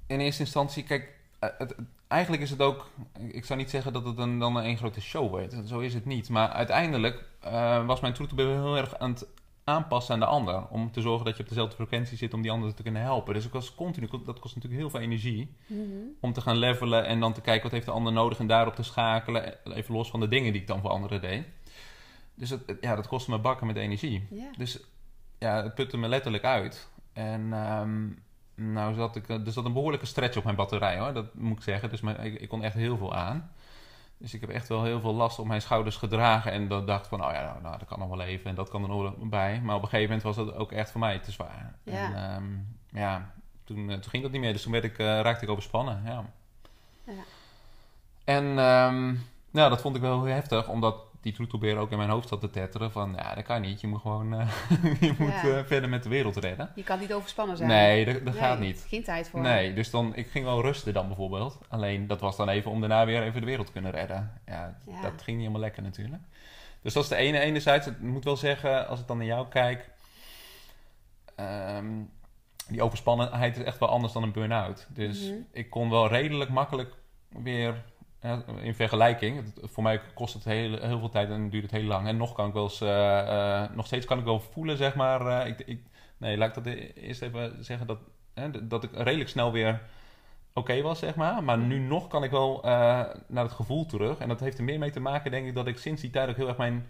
in 0.07 0.21
eerste 0.21 0.43
instantie, 0.43 0.83
kijk, 0.85 1.19
eh, 1.39 1.49
het, 1.59 1.75
eigenlijk 2.09 2.43
is 2.43 2.51
het 2.51 2.61
ook, 2.63 2.91
ik 3.19 3.45
zou 3.45 3.59
niet 3.59 3.71
zeggen 3.71 3.93
dat 3.93 4.05
het 4.05 4.19
een, 4.19 4.39
dan 4.39 4.57
een 4.57 4.65
één 4.65 4.77
grote 4.77 5.01
show 5.01 5.35
werd. 5.35 5.69
Zo 5.69 5.79
is 5.79 5.95
het 5.95 6.05
niet. 6.05 6.29
Maar 6.29 6.49
uiteindelijk 6.49 7.25
eh, 7.41 7.87
was 7.87 8.01
mijn 8.01 8.13
troetelbeer 8.15 8.47
heel 8.47 8.77
erg 8.77 8.99
aan 8.99 9.11
het 9.11 9.27
aanpassen 9.69 10.15
aan 10.15 10.21
de 10.21 10.27
ander. 10.27 10.69
Om 10.69 10.93
te 10.93 11.01
zorgen 11.01 11.25
dat 11.25 11.37
je 11.37 11.43
op 11.43 11.49
dezelfde 11.49 11.77
frequentie 11.77 12.17
zit 12.17 12.35
om 12.35 12.43
die 12.43 12.51
ander 12.51 12.75
te 12.75 12.83
kunnen 12.83 13.03
helpen. 13.03 13.35
Dus 13.35 13.45
ik 13.45 13.53
was 13.53 13.75
continu, 13.75 14.09
dat 14.25 14.39
kost 14.39 14.55
natuurlijk 14.55 14.83
heel 14.83 14.91
veel 14.91 15.01
energie. 15.01 15.55
Mhm. 15.67 15.83
Om 16.21 16.33
te 16.33 16.41
gaan 16.41 16.57
levelen 16.57 17.07
en 17.07 17.21
dan 17.21 17.33
te 17.33 17.41
kijken 17.41 17.63
wat 17.63 17.73
heeft 17.73 17.87
de 17.87 17.93
ander 17.93 18.13
nodig 18.13 18.39
en 18.39 18.47
daarop 18.47 18.75
te 18.75 18.83
schakelen. 18.83 19.73
Even 19.75 19.95
los 19.95 20.11
van 20.11 20.21
de 20.21 20.29
dingen 20.29 20.53
die 20.53 20.61
ik 20.61 20.67
dan 20.67 20.81
voor 20.81 20.91
anderen 20.91 21.21
deed. 21.21 21.45
Dus 22.35 22.55
ja, 22.81 22.97
dat 22.97 23.09
kostte 23.09 23.31
me 23.31 23.39
bakken 23.39 23.67
met 23.67 23.77
energie. 23.77 24.29
Dus 24.57 24.81
ja, 25.39 25.63
het 25.63 25.75
putte 25.75 25.97
me 25.97 26.09
letterlijk 26.09 26.45
uit. 26.45 26.89
En 27.13 27.53
ehm, 27.53 28.09
nou 28.55 28.95
zat 28.95 29.17
ik, 29.17 29.29
er 29.29 29.53
zat 29.53 29.65
een 29.65 29.73
behoorlijke 29.73 30.07
stretch 30.07 30.37
op 30.37 30.45
mijn 30.45 30.57
batterij 30.57 30.99
hoor, 30.99 31.13
dat 31.13 31.35
moet 31.35 31.57
ik 31.57 31.63
zeggen. 31.63 31.91
Dus 31.91 32.01
mijn, 32.01 32.21
ik, 32.21 32.41
ik 32.41 32.49
kon 32.49 32.63
echt 32.63 32.75
heel 32.75 32.97
veel 32.97 33.15
aan. 33.15 33.51
Dus 34.19 34.35
ik 34.35 34.41
heb 34.41 34.51
echt 34.51 34.69
wel 34.69 34.85
heel 34.85 35.01
veel 35.01 35.15
last 35.15 35.39
op 35.39 35.47
mijn 35.47 35.61
schouders 35.61 35.97
gedragen. 35.97 36.53
En 36.53 36.69
dan 36.69 36.87
dacht 36.87 37.07
van, 37.07 37.25
oh 37.25 37.33
ja, 37.33 37.43
nou, 37.43 37.63
nou, 37.63 37.79
dat 37.79 37.89
kan 37.89 37.99
nog 37.99 38.09
wel 38.09 38.21
even 38.21 38.51
en 38.51 38.55
dat 38.57 38.69
kan 38.69 38.83
er 38.83 38.89
nog 38.89 39.15
bij. 39.17 39.61
Maar 39.61 39.77
op 39.77 39.83
een 39.83 39.89
gegeven 39.89 40.17
moment 40.17 40.37
was 40.37 40.47
dat 40.47 40.55
ook 40.55 40.73
echt 40.73 40.91
voor 40.91 41.01
mij 41.01 41.19
te 41.19 41.33
zwaar. 41.33 41.75
Ja. 41.83 41.93
En 41.93 42.15
ehm, 42.15 42.45
ja, 43.01 43.31
toen, 43.65 43.91
eh, 43.91 43.99
toen 43.99 44.11
ging 44.11 44.23
dat 44.23 44.33
niet 44.33 44.41
meer. 44.41 44.53
Dus 44.53 44.63
toen 44.63 44.73
werd 44.73 44.85
ik, 44.85 44.99
eh, 44.99 45.07
raakte 45.07 45.45
ik 45.45 45.51
overspannen, 45.51 46.03
ja. 46.05 46.25
Ja. 47.05 47.23
En 48.25 48.45
ehm, 48.45 49.15
nou, 49.51 49.71
dat 49.71 49.81
vond 49.81 49.97
ik 49.97 50.03
wel 50.03 50.25
heel 50.25 50.35
heftig, 50.35 50.69
omdat 50.69 50.97
die 51.21 51.33
troetelbeer 51.33 51.77
ook 51.77 51.91
in 51.91 51.97
mijn 51.99 52.11
hoofd 52.11 52.29
zat 52.29 52.41
te 52.41 52.51
tetteren 52.51 52.93
van, 52.93 53.13
ja, 53.17 53.35
dat 53.35 53.45
kan 53.45 53.61
niet. 53.61 53.81
Je 53.81 53.87
moet 53.87 54.01
gewoon 54.01 54.35
eh, 54.35 54.49
je 55.01 55.15
moet, 55.19 55.33
Ja. 55.33 55.43
eh, 55.59 55.65
verder 55.65 55.89
met 55.89 56.03
de 56.03 56.09
wereld 56.09 56.37
redden. 56.37 56.71
Je 56.75 56.83
kan 56.83 56.99
niet 56.99 57.13
overspannen 57.13 57.57
zijn. 57.57 57.69
Nee, 57.69 58.05
dat, 58.05 58.15
dat 58.15 58.23
Nee, 58.25 58.43
gaat 58.43 58.59
niet. 58.59 58.85
Geen 58.89 59.05
tijd 59.05 59.29
voor. 59.29 59.41
Nee, 59.41 59.75
dus 59.75 59.91
dan, 59.91 60.15
ik 60.15 60.27
ging 60.27 60.45
wel 60.45 60.63
rusten 60.63 60.93
dan 60.95 61.07
bijvoorbeeld. 61.07 61.59
Alleen 61.69 62.07
dat 62.07 62.21
was 62.21 62.37
dan 62.37 62.49
even 62.49 62.71
om 62.71 62.81
daarna 62.81 63.05
weer 63.07 63.23
even 63.23 63.41
de 63.41 63.47
wereld 63.47 63.67
te 63.67 63.73
kunnen 63.73 63.91
redden. 63.91 64.33
Ja, 64.47 64.79
Ja. 64.87 65.01
dat 65.03 65.13
ging 65.23 65.27
niet 65.27 65.37
helemaal 65.47 65.61
lekker 65.61 65.83
natuurlijk. 65.83 66.23
Dus 66.83 66.93
dat 66.95 67.03
is 67.03 67.09
de 67.09 67.17
ene 67.17 67.39
enerzijds. 67.39 67.87
Ik 67.87 68.01
moet 68.01 68.25
wel 68.25 68.37
zeggen, 68.37 68.89
als 68.89 69.01
ik 69.01 69.07
dan 69.07 69.17
naar 69.17 69.27
jou 69.27 69.49
kijk... 69.49 69.91
ehm, 71.35 71.87
die 72.69 72.83
overspannenheid 72.83 73.57
is 73.57 73.65
echt 73.65 73.79
wel 73.79 73.89
anders 73.89 74.13
dan 74.13 74.23
een 74.23 74.33
burn-out. 74.33 74.87
Dus 74.91 75.23
Mhm. 75.23 75.35
ik 75.53 75.71
kon 75.71 75.91
wel 75.91 76.09
redelijk 76.09 76.51
makkelijk 76.51 76.95
weer... 77.29 77.85
in 78.61 78.75
vergelijking, 78.75 79.53
voor 79.63 79.83
mij 79.83 80.01
kost 80.15 80.35
het 80.35 80.45
heel, 80.45 80.79
heel 80.79 80.99
veel 80.99 81.09
tijd 81.09 81.31
en 81.31 81.49
duurt 81.49 81.63
het 81.63 81.73
heel 81.73 81.83
lang. 81.89 82.07
En 82.09 82.17
nog 82.17 82.33
kan 82.33 82.47
ik 82.49 82.53
wel 82.53 82.63
eens, 82.63 82.81
eh, 82.81 83.63
eh, 83.63 83.71
nog 83.75 83.87
steeds 83.87 84.07
kan 84.07 84.19
ik 84.19 84.25
wel 84.25 84.41
voelen, 84.41 84.77
zeg 84.77 84.95
maar. 84.95 85.27
eh, 85.41 85.47
ik, 85.49 85.61
ik, 85.61 85.81
nee, 86.17 86.37
laat 86.37 86.57
ik 86.57 86.65
dat 86.65 86.75
eerst 86.95 87.23
even 87.23 87.65
zeggen 87.65 87.87
dat, 87.87 87.99
hè, 88.35 88.67
dat 88.69 88.85
ik 88.85 88.91
redelijk 88.95 89.29
snel 89.31 89.53
weer 89.53 89.81
oké 90.53 90.83
was, 90.83 90.99
zeg 90.99 91.15
maar. 91.15 91.43
Maar 91.45 91.59
nu 91.59 91.79
nog 91.79 92.09
kan 92.09 92.25
ik 92.25 92.31
wel 92.31 92.61
naar 93.29 93.45
het 93.45 93.53
gevoel 93.53 93.87
terug. 93.87 94.19
En 94.19 94.29
dat 94.29 94.41
heeft 94.41 94.59
er 94.59 94.65
meer 94.65 94.79
mee 94.79 94.91
te 94.91 95.01
maken, 95.01 95.31
denk 95.31 95.47
ik, 95.47 95.55
dat 95.55 95.67
ik 95.67 95.79
sinds 95.79 96.01
die 96.01 96.11
tijd 96.11 96.29
ook 96.29 96.37
heel 96.37 96.49
erg 96.49 96.57
mijn 96.57 96.87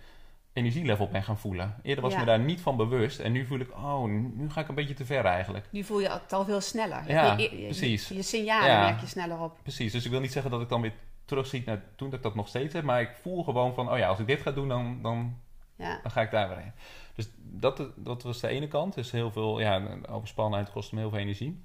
energielevel 0.53 1.09
ben 1.09 1.23
gaan 1.23 1.39
voelen. 1.39 1.75
Eerder 1.83 2.05
was 2.05 2.13
ik 2.13 2.19
me 2.19 2.25
daar 2.25 2.39
niet 2.41 2.61
van 2.61 2.77
bewust. 2.77 3.19
En 3.21 3.33
nu 3.33 3.47
voel 3.47 3.59
ik, 3.59 3.71
oh, 3.77 4.05
nu 4.35 4.51
ga 4.51 4.61
ik 4.61 4.69
een 4.69 4.75
beetje 4.75 4.95
te 4.95 5.05
ver 5.05 5.25
eigenlijk. 5.25 5.67
Nu 5.71 5.85
voel 5.85 6.01
je 6.01 6.11
het 6.11 6.33
al 6.33 6.45
veel 6.45 6.61
sneller. 6.61 7.03
Ja, 7.09 7.33
je, 7.37 7.43
je- 7.43 7.57
je- 7.59 7.65
precies. 7.65 8.09
Je, 8.09 8.23
signalen 8.23 8.69
Ja. 8.71 8.81
merk 8.81 9.01
je 9.01 9.07
sneller 9.07 9.41
op. 9.41 9.59
Precies, 9.63 9.93
dus 9.93 10.05
ik 10.05 10.11
wil 10.11 10.21
niet 10.21 10.33
zeggen 10.33 10.51
dat 10.51 10.61
ik 10.61 10.69
dan 10.69 10.81
weer 10.81 10.93
terugziet 11.27 11.67
naar 11.67 11.83
toen 11.97 12.09
dat 12.11 12.19
ik 12.19 12.25
dat 12.25 12.35
nog 12.35 12.49
steeds 12.49 12.75
heb. 12.75 12.85
Maar 12.85 13.01
ik 13.01 13.11
voel 13.23 13.45
gewoon 13.45 13.75
van, 13.75 13.91
oh 13.93 13.99
ja, 13.99 14.09
als 14.09 14.19
ik 14.19 14.27
dit 14.27 14.41
ga 14.43 14.51
doen, 14.51 14.69
dan, 14.69 14.99
dan, 15.03 15.39
Ja. 15.77 15.99
dan 16.03 16.11
ga 16.11 16.21
ik 16.23 16.31
daar 16.31 16.49
weer 16.49 16.59
heen. 16.59 16.73
Dus 17.15 17.29
dat, 17.39 17.83
dat 17.95 18.23
was 18.23 18.41
de 18.41 18.49
ene 18.49 18.69
kant. 18.69 18.95
Dus 18.95 19.11
heel 19.11 19.31
veel, 19.31 19.61
ja, 19.61 19.83
overspannenheid 20.09 20.71
kostte 20.71 20.95
me 20.95 21.01
heel 21.01 21.11
veel 21.11 21.19
energie. 21.19 21.63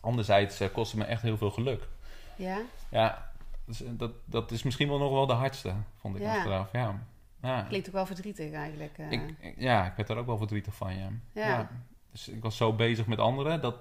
Anderzijds 0.00 0.60
eh, 0.60 0.68
kostte 0.72 0.96
me 0.96 1.04
echt 1.04 1.22
heel 1.22 1.36
veel 1.36 1.50
geluk. 1.50 1.88
Ja? 2.36 2.58
Ja, 2.90 3.30
dus, 3.64 3.82
eh, 3.82 3.88
dat, 3.92 4.10
dat 4.24 4.50
is 4.50 4.62
misschien 4.62 4.88
wel 4.88 4.98
nog 4.98 5.12
wel 5.12 5.26
de 5.26 5.32
hardste, 5.32 5.72
vond 5.96 6.16
ik 6.16 6.22
Ja. 6.22 6.36
achteraf. 6.36 6.72
Ja. 6.72 7.02
Ja. 7.42 7.62
Klinkt 7.62 7.86
ook 7.88 7.94
wel 7.94 8.06
verdrietig 8.06 8.52
eigenlijk. 8.52 8.98
eh. 8.98 9.12
Ik, 9.12 9.54
ja, 9.56 9.86
ik 9.86 9.92
werd 9.96 10.08
daar 10.08 10.16
ook 10.18 10.26
wel 10.26 10.38
verdrietig 10.38 10.74
van, 10.74 10.96
ja. 10.96 11.08
Ja. 11.32 11.70
Dus 12.12 12.28
ik 12.28 12.42
was 12.42 12.56
zo 12.56 12.72
bezig 12.72 13.06
met 13.06 13.18
anderen. 13.18 13.60
Dat, 13.60 13.76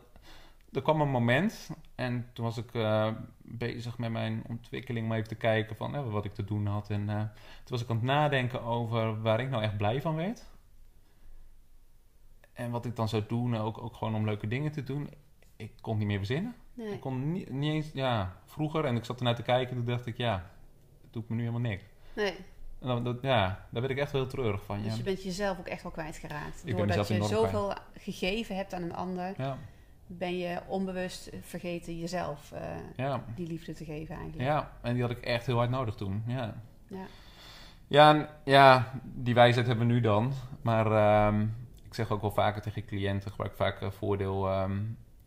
er 0.75 0.81
kwam 0.81 1.01
een 1.01 1.09
moment 1.09 1.69
en 1.95 2.29
toen 2.33 2.45
was 2.45 2.57
ik 2.57 2.73
eh, 2.73 3.11
bezig 3.37 3.97
met 3.97 4.11
mijn 4.11 4.43
ontwikkeling... 4.47 5.05
om 5.05 5.13
even 5.13 5.27
te 5.27 5.35
kijken 5.35 5.75
van 5.75 5.95
eh, 5.95 6.11
wat 6.11 6.25
ik 6.25 6.33
te 6.33 6.43
doen 6.43 6.65
had. 6.65 6.89
En 6.89 7.09
eh, 7.09 7.19
toen 7.19 7.29
was 7.65 7.81
ik 7.81 7.89
aan 7.89 7.95
het 7.95 8.05
nadenken 8.05 8.61
over 8.61 9.21
waar 9.21 9.39
ik 9.39 9.49
nou 9.49 9.63
echt 9.63 9.77
blij 9.77 10.01
van 10.01 10.15
werd. 10.15 10.45
En 12.53 12.71
wat 12.71 12.85
ik 12.85 12.95
dan 12.95 13.09
zou 13.09 13.23
doen, 13.27 13.57
ook, 13.57 13.81
ook 13.81 13.95
gewoon 13.95 14.15
om 14.15 14.25
leuke 14.25 14.47
dingen 14.47 14.71
te 14.71 14.83
doen, 14.83 15.09
ik 15.55 15.71
kon 15.81 15.91
het 15.91 15.99
niet 15.99 16.07
meer 16.07 16.25
verzinnen. 16.25 16.55
Nee. 16.73 16.93
Ik 16.93 16.99
kon 16.99 17.31
niet, 17.31 17.49
niet 17.49 17.73
eens, 17.73 17.91
ja, 17.93 18.37
vroeger, 18.45 18.85
en 18.85 18.95
ik 18.95 19.05
zat 19.05 19.17
ernaar 19.17 19.35
te 19.35 19.41
kijken, 19.41 19.75
toen 19.75 19.85
dacht 19.85 20.05
ik, 20.05 20.17
ja, 20.17 20.51
het 21.01 21.13
doet 21.13 21.29
me 21.29 21.35
nu 21.35 21.41
helemaal 21.41 21.69
niks. 21.69 21.83
nee. 22.15 22.35
En 22.79 22.87
dan, 22.87 23.03
dat, 23.03 23.21
ja, 23.21 23.67
daar 23.71 23.81
werd 23.81 23.89
ik 23.89 23.97
echt 23.97 24.11
heel 24.11 24.27
treurig 24.27 24.63
van. 24.63 24.77
Dus 24.81 24.91
Ja, 24.91 24.97
je 24.97 25.03
bent 25.03 25.23
jezelf 25.23 25.59
ook 25.59 25.67
echt 25.67 25.83
wel 25.83 25.91
kwijtgeraakt. 25.91 26.67
Doordat 26.67 27.07
je 27.07 27.23
zoveel 27.23 27.73
gegeven 27.93 28.55
hebt 28.55 28.73
aan 28.73 28.81
een 28.81 28.93
ander, 28.93 29.33
ja, 29.37 29.57
ben 30.07 30.37
je 30.37 30.59
onbewust 30.67 31.29
vergeten 31.41 31.99
jezelf 31.99 32.51
eh, 32.51 32.61
ja, 32.95 33.23
die 33.35 33.47
liefde 33.47 33.73
te 33.73 33.85
geven 33.85 34.15
eigenlijk. 34.15 34.49
ja, 34.49 34.71
en 34.81 34.93
die 34.93 35.01
had 35.01 35.11
ik 35.11 35.21
echt 35.21 35.45
heel 35.45 35.57
hard 35.57 35.69
nodig 35.69 35.95
toen. 35.95 36.23
Ja, 36.27 36.55
Ja. 36.87 37.05
ja, 37.87 38.29
ja 38.43 38.91
die 39.03 39.33
wijsheid 39.33 39.67
hebben 39.67 39.87
we 39.87 39.93
nu 39.93 39.99
dan. 40.01 40.31
Maar 40.61 40.91
ehm, 40.91 41.41
ik 41.85 41.93
zeg 41.93 42.09
ook 42.11 42.21
wel 42.21 42.31
vaker 42.31 42.61
tegen 42.61 42.85
cliënten, 42.85 43.29
gebruik 43.31 43.51
ik 43.51 43.57
vaak 43.57 43.81
eh, 43.81 43.91
voordeel 43.91 44.47
ehm, 44.49 44.77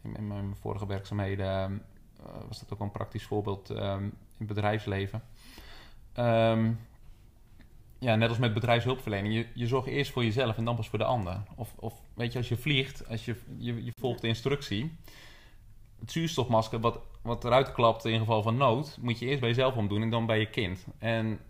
in, 0.03 0.17
in 0.17 0.27
mijn 0.27 0.57
vorige 0.61 0.87
werkzaamheden. 0.87 1.47
ehm, 1.47 1.73
eh, 2.27 2.43
was 2.49 2.61
dat 2.61 2.73
ook 2.73 2.81
een 2.81 2.91
praktisch 2.91 3.27
voorbeeld 3.27 3.71
in 3.71 4.13
het 4.39 4.47
bedrijfsleven. 4.47 5.23
Ja, 7.99 8.17
net 8.17 8.29
als 8.29 8.39
met 8.39 8.55
bedrijfshulpverlening. 8.55 9.35
Je, 9.35 9.47
je 9.55 9.67
zorgt 9.67 9.89
eerst 9.89 10.11
voor 10.11 10.25
jezelf 10.25 10.57
en 10.57 10.65
dan 10.65 10.77
pas 10.77 10.89
voor 10.89 10.99
de 10.99 11.05
ander. 11.05 11.43
Of, 11.57 11.75
of 11.77 11.95
weet 12.15 12.33
je, 12.33 12.39
als 12.39 12.49
je 12.49 12.57
vliegt, 12.57 13.09
als 13.09 13.25
je, 13.25 13.37
je, 13.57 13.85
je 13.85 13.93
volgt 14.01 14.21
de 14.21 14.29
instructie. 14.29 14.97
Het 16.01 16.13
zuurstofmasker 16.13 16.81
wat, 16.81 17.01
wat 17.23 17.45
eruit 17.45 17.73
klapt 17.73 18.05
in 18.05 18.19
geval 18.19 18.43
van 18.43 18.57
nood, 18.57 18.99
moet 19.01 19.19
je 19.19 19.27
eerst 19.27 19.41
bij 19.41 19.49
jezelf 19.49 19.75
omdoen 19.75 20.03
en 20.03 20.11
dan 20.11 20.27
bij 20.27 20.39
je 20.39 20.51
kind. 20.51 20.87
En 20.99 21.41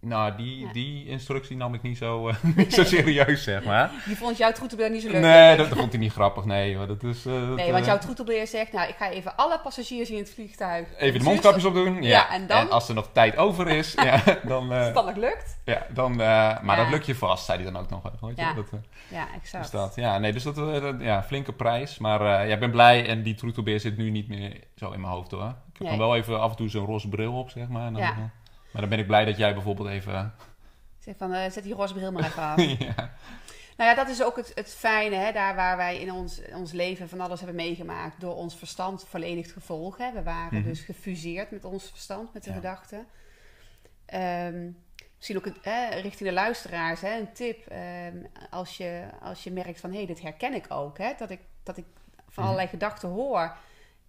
nou, 0.00 0.36
die, 0.36 0.58
Ja. 0.66 0.72
die 0.72 1.06
instructie 1.06 1.56
nam 1.56 1.74
ik 1.74 1.82
niet 1.82 1.96
zo, 1.98 2.28
eh, 2.28 2.34
niet 2.56 2.74
zo 2.74 2.84
serieus, 2.84 3.42
zeg 3.42 3.64
maar. 3.64 3.90
Die 4.06 4.16
vond 4.16 4.36
jouw 4.36 4.52
troetelbeer 4.52 4.90
niet 4.90 5.02
zo 5.02 5.10
leuk. 5.10 5.20
Nee, 5.20 5.56
dat, 5.56 5.68
vond 5.68 5.92
hij 5.92 6.00
niet 6.00 6.12
grappig. 6.12 6.44
Nee, 6.44 6.76
hoor. 6.76 6.86
dat 6.86 7.02
is... 7.02 7.22
dat, 7.22 7.32
Nee, 7.34 7.70
want 7.72 7.80
eh, 7.84 7.86
jouw 7.86 7.98
troetelbeer 7.98 8.46
zegt, 8.46 8.72
nou, 8.72 8.88
ik 8.88 8.94
ga 8.96 9.10
even 9.10 9.36
alle 9.36 9.58
passagiers 9.62 10.10
in 10.10 10.18
het 10.18 10.30
vliegtuig... 10.30 10.88
Even 10.98 11.18
de 11.18 11.24
mondkapjes 11.24 11.64
opdoen. 11.64 12.02
Ja, 12.02 12.08
Ja, 12.08 12.30
en 12.30 12.46
dan? 12.46 12.70
als 12.70 12.88
er 12.88 12.94
nog 12.94 13.08
tijd 13.12 13.36
over 13.36 13.68
is, 13.68 13.92
ja, 14.04 14.22
dan... 14.44 14.72
Als 14.72 14.92
dat 14.92 15.06
nog 15.06 15.16
lukt. 15.16 15.58
ja, 15.64 15.86
dan 15.94 16.16
maar 16.16 16.76
dat 16.76 16.88
lukt 16.90 17.06
je 17.06 17.14
vast, 17.14 17.44
zei 17.44 17.62
hij 17.62 17.72
dan 17.72 17.82
ook 17.82 17.90
nog. 17.90 18.02
Weet 18.20 18.36
je? 18.36 18.42
Ja. 18.42 18.52
Dat, 18.54 18.66
Ja, 19.08 19.26
exact. 19.34 19.62
dus 19.62 19.72
dat, 19.80 19.92
ja, 19.96 20.18
nee, 20.18 20.32
dus 20.32 20.42
dat, 20.42 20.54
dat- 20.56 21.00
ja, 21.00 21.22
flinke 21.22 21.52
prijs. 21.52 21.98
Maar 21.98 22.22
ja, 22.22 22.54
ik 22.54 22.60
ben 22.60 22.70
blij 22.70 23.06
en 23.08 23.22
die 23.22 23.34
troetelbeer 23.34 23.80
zit 23.80 23.96
nu 23.96 24.10
niet 24.10 24.28
meer 24.28 24.60
zo 24.76 24.90
in 24.90 25.00
mijn 25.00 25.12
hoofd 25.12 25.30
hoor. 25.30 25.42
Ik 25.48 25.84
heb 25.84 25.88
Nee. 25.88 25.98
dan 25.98 26.08
wel 26.08 26.16
even 26.16 26.40
af 26.40 26.50
en 26.50 26.56
toe 26.56 26.68
zo'n 26.68 26.86
roze 26.86 27.08
bril 27.08 27.32
op, 27.38 27.50
zeg 27.50 27.68
maar. 27.68 27.86
En 27.86 27.92
dan, 27.92 28.02
Ja. 28.02 28.30
Eh, 28.68 28.72
maar 28.72 28.80
dan 28.80 28.90
ben 28.90 28.98
ik 28.98 29.06
blij 29.06 29.24
dat 29.24 29.36
jij 29.36 29.54
bijvoorbeeld 29.54 29.88
even... 29.88 30.34
Ik 30.98 31.04
zeg 31.04 31.14
van, 31.16 31.32
eh, 31.32 31.50
zet 31.50 31.62
die 31.62 31.74
roze 31.74 31.94
bril 31.94 32.12
maar 32.12 32.24
even 32.24 32.42
af. 32.52 32.60
ja. 32.78 33.10
Nou 33.76 33.90
ja, 33.90 33.94
dat 33.96 34.08
is 34.08 34.22
ook 34.22 34.36
het, 34.36 34.52
het 34.54 34.74
fijne, 34.74 35.16
hè, 35.16 35.32
daar 35.32 35.54
waar 35.54 35.76
wij 35.76 35.98
in 36.00 36.12
ons, 36.12 36.40
ons 36.52 36.72
leven 36.72 37.08
van 37.08 37.20
alles 37.20 37.38
hebben 37.38 37.56
meegemaakt. 37.56 38.20
Door 38.20 38.34
ons 38.34 38.56
verstand 38.56 39.04
verlenigd 39.08 39.52
gevolg. 39.52 39.96
Hè. 39.98 40.12
We 40.12 40.22
waren 40.22 40.58
Mhm. 40.58 40.68
dus 40.68 40.80
gefuseerd 40.80 41.50
met 41.50 41.64
ons 41.64 41.88
verstand, 41.90 42.32
met 42.34 42.44
de 42.44 42.50
Ja. 42.50 42.56
gedachten. 42.56 43.06
Ehm, 44.06 44.70
misschien 45.16 45.36
ook 45.36 45.46
richting 45.90 46.28
de 46.28 46.32
luisteraars 46.32 47.00
hè, 47.00 47.18
een 47.18 47.32
tip. 47.32 47.66
ehm, 47.66 48.16
als, 48.50 48.76
je, 48.76 49.04
als 49.22 49.44
je 49.44 49.50
merkt 49.50 49.80
van, 49.80 49.90
hé, 49.90 49.96
hey, 49.96 50.06
dit 50.06 50.22
herken 50.22 50.54
ik 50.54 50.64
ook. 50.68 50.98
Hè, 50.98 51.12
dat, 51.18 51.30
ik, 51.30 51.40
dat 51.62 51.76
ik 51.76 51.84
van 52.14 52.32
Mhm. 52.34 52.40
allerlei 52.42 52.68
gedachten 52.68 53.08
hoor. 53.08 53.56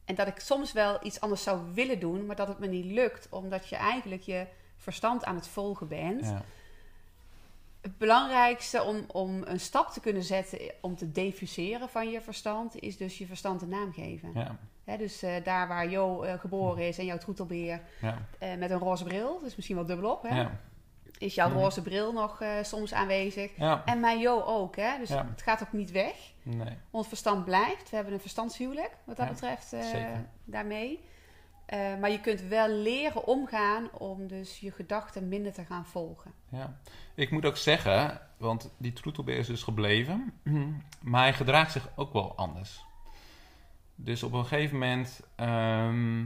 En 0.10 0.16
dat 0.16 0.28
ik 0.28 0.40
soms 0.40 0.72
wel 0.72 1.00
iets 1.06 1.20
anders 1.22 1.44
zou 1.44 1.60
willen 1.74 2.00
doen, 2.00 2.26
maar 2.26 2.36
dat 2.36 2.48
het 2.48 2.60
me 2.60 2.68
niet 2.68 2.86
lukt. 2.86 3.28
Omdat 3.30 3.68
je 3.70 3.76
eigenlijk 3.76 4.22
je 4.22 4.46
verstand 4.78 5.24
aan 5.26 5.36
het 5.36 5.48
volgen 5.48 5.88
bent 5.88 6.26
Ja. 6.26 6.42
het 7.82 7.98
belangrijkste 7.98 8.84
om, 8.84 9.04
om 9.08 9.42
een 9.46 9.60
stap 9.60 9.90
te 9.90 10.00
kunnen 10.00 10.24
zetten 10.24 10.60
om 10.82 10.96
te 10.96 11.12
diffuseren 11.12 11.90
van 11.90 12.10
je 12.10 12.22
verstand, 12.22 12.80
is 12.80 12.98
dus 12.98 13.18
je 13.18 13.26
verstand 13.26 13.62
een 13.62 13.70
naam 13.70 13.94
geven. 13.94 14.32
Ja. 14.34 14.56
Dus 14.98 15.22
eh, 15.22 15.44
daar 15.44 15.68
waar 15.68 15.90
Jo 15.90 16.22
eh, 16.24 16.40
geboren 16.40 16.88
is 16.88 16.98
en 16.98 17.06
jouw 17.06 17.18
troetelbeer 17.18 17.82
Ja. 18.02 18.18
eh, 18.40 18.56
met 18.56 18.72
een 18.72 18.78
roze 18.80 19.04
bril, 19.04 19.40
dus 19.44 19.56
misschien 19.56 19.76
wel 19.76 19.86
dubbelop, 19.86 20.24
hè, 20.24 20.36
Ja. 20.36 20.60
Is 21.18 21.36
jouw 21.36 21.52
roze 21.52 21.82
bril 21.82 22.14
nog 22.14 22.42
eh, 22.42 22.64
soms 22.64 22.94
aanwezig. 22.94 23.52
Ja. 23.58 23.82
En 23.86 24.00
mijn 24.00 24.20
Jo 24.20 24.42
ook, 24.44 24.76
hè? 24.76 24.98
dus 24.98 25.10
Ja. 25.10 25.28
het 25.30 25.42
gaat 25.42 25.62
ook 25.62 25.74
niet 25.74 25.92
weg. 25.92 26.16
Nee. 26.44 26.78
Ons 26.92 27.08
verstand 27.08 27.46
blijft. 27.46 27.90
We 27.90 27.96
hebben 27.96 28.14
een 28.14 28.20
verstandshuwelijk, 28.20 28.92
wat 29.04 29.18
dat 29.18 29.26
Ja, 29.26 29.32
betreft, 29.32 29.74
eh, 29.74 30.08
daarmee. 30.44 31.00
Eh, 31.66 31.80
maar 32.00 32.10
je 32.10 32.22
kunt 32.22 32.42
wel 32.42 32.70
leren 32.70 33.28
omgaan 33.28 33.92
om 33.92 34.28
dus 34.28 34.60
je 34.60 34.72
gedachten 34.72 35.28
minder 35.28 35.54
te 35.54 35.66
gaan 35.66 35.86
volgen. 35.86 36.34
Ja, 36.50 36.78
ik 37.16 37.32
moet 37.32 37.46
ook 37.46 37.58
zeggen, 37.58 38.22
want 38.38 38.70
die 38.78 38.94
troetelbeer 38.94 39.38
is 39.38 39.48
dus 39.48 39.64
gebleven, 39.64 40.34
maar 41.02 41.22
hij 41.22 41.34
gedraagt 41.34 41.72
zich 41.72 41.90
ook 41.96 42.14
wel 42.14 42.36
anders. 42.36 42.84
Dus 43.96 44.24
op 44.24 44.34
een 44.34 44.46
gegeven 44.46 44.78
moment, 44.78 45.20
ehm 45.36 46.26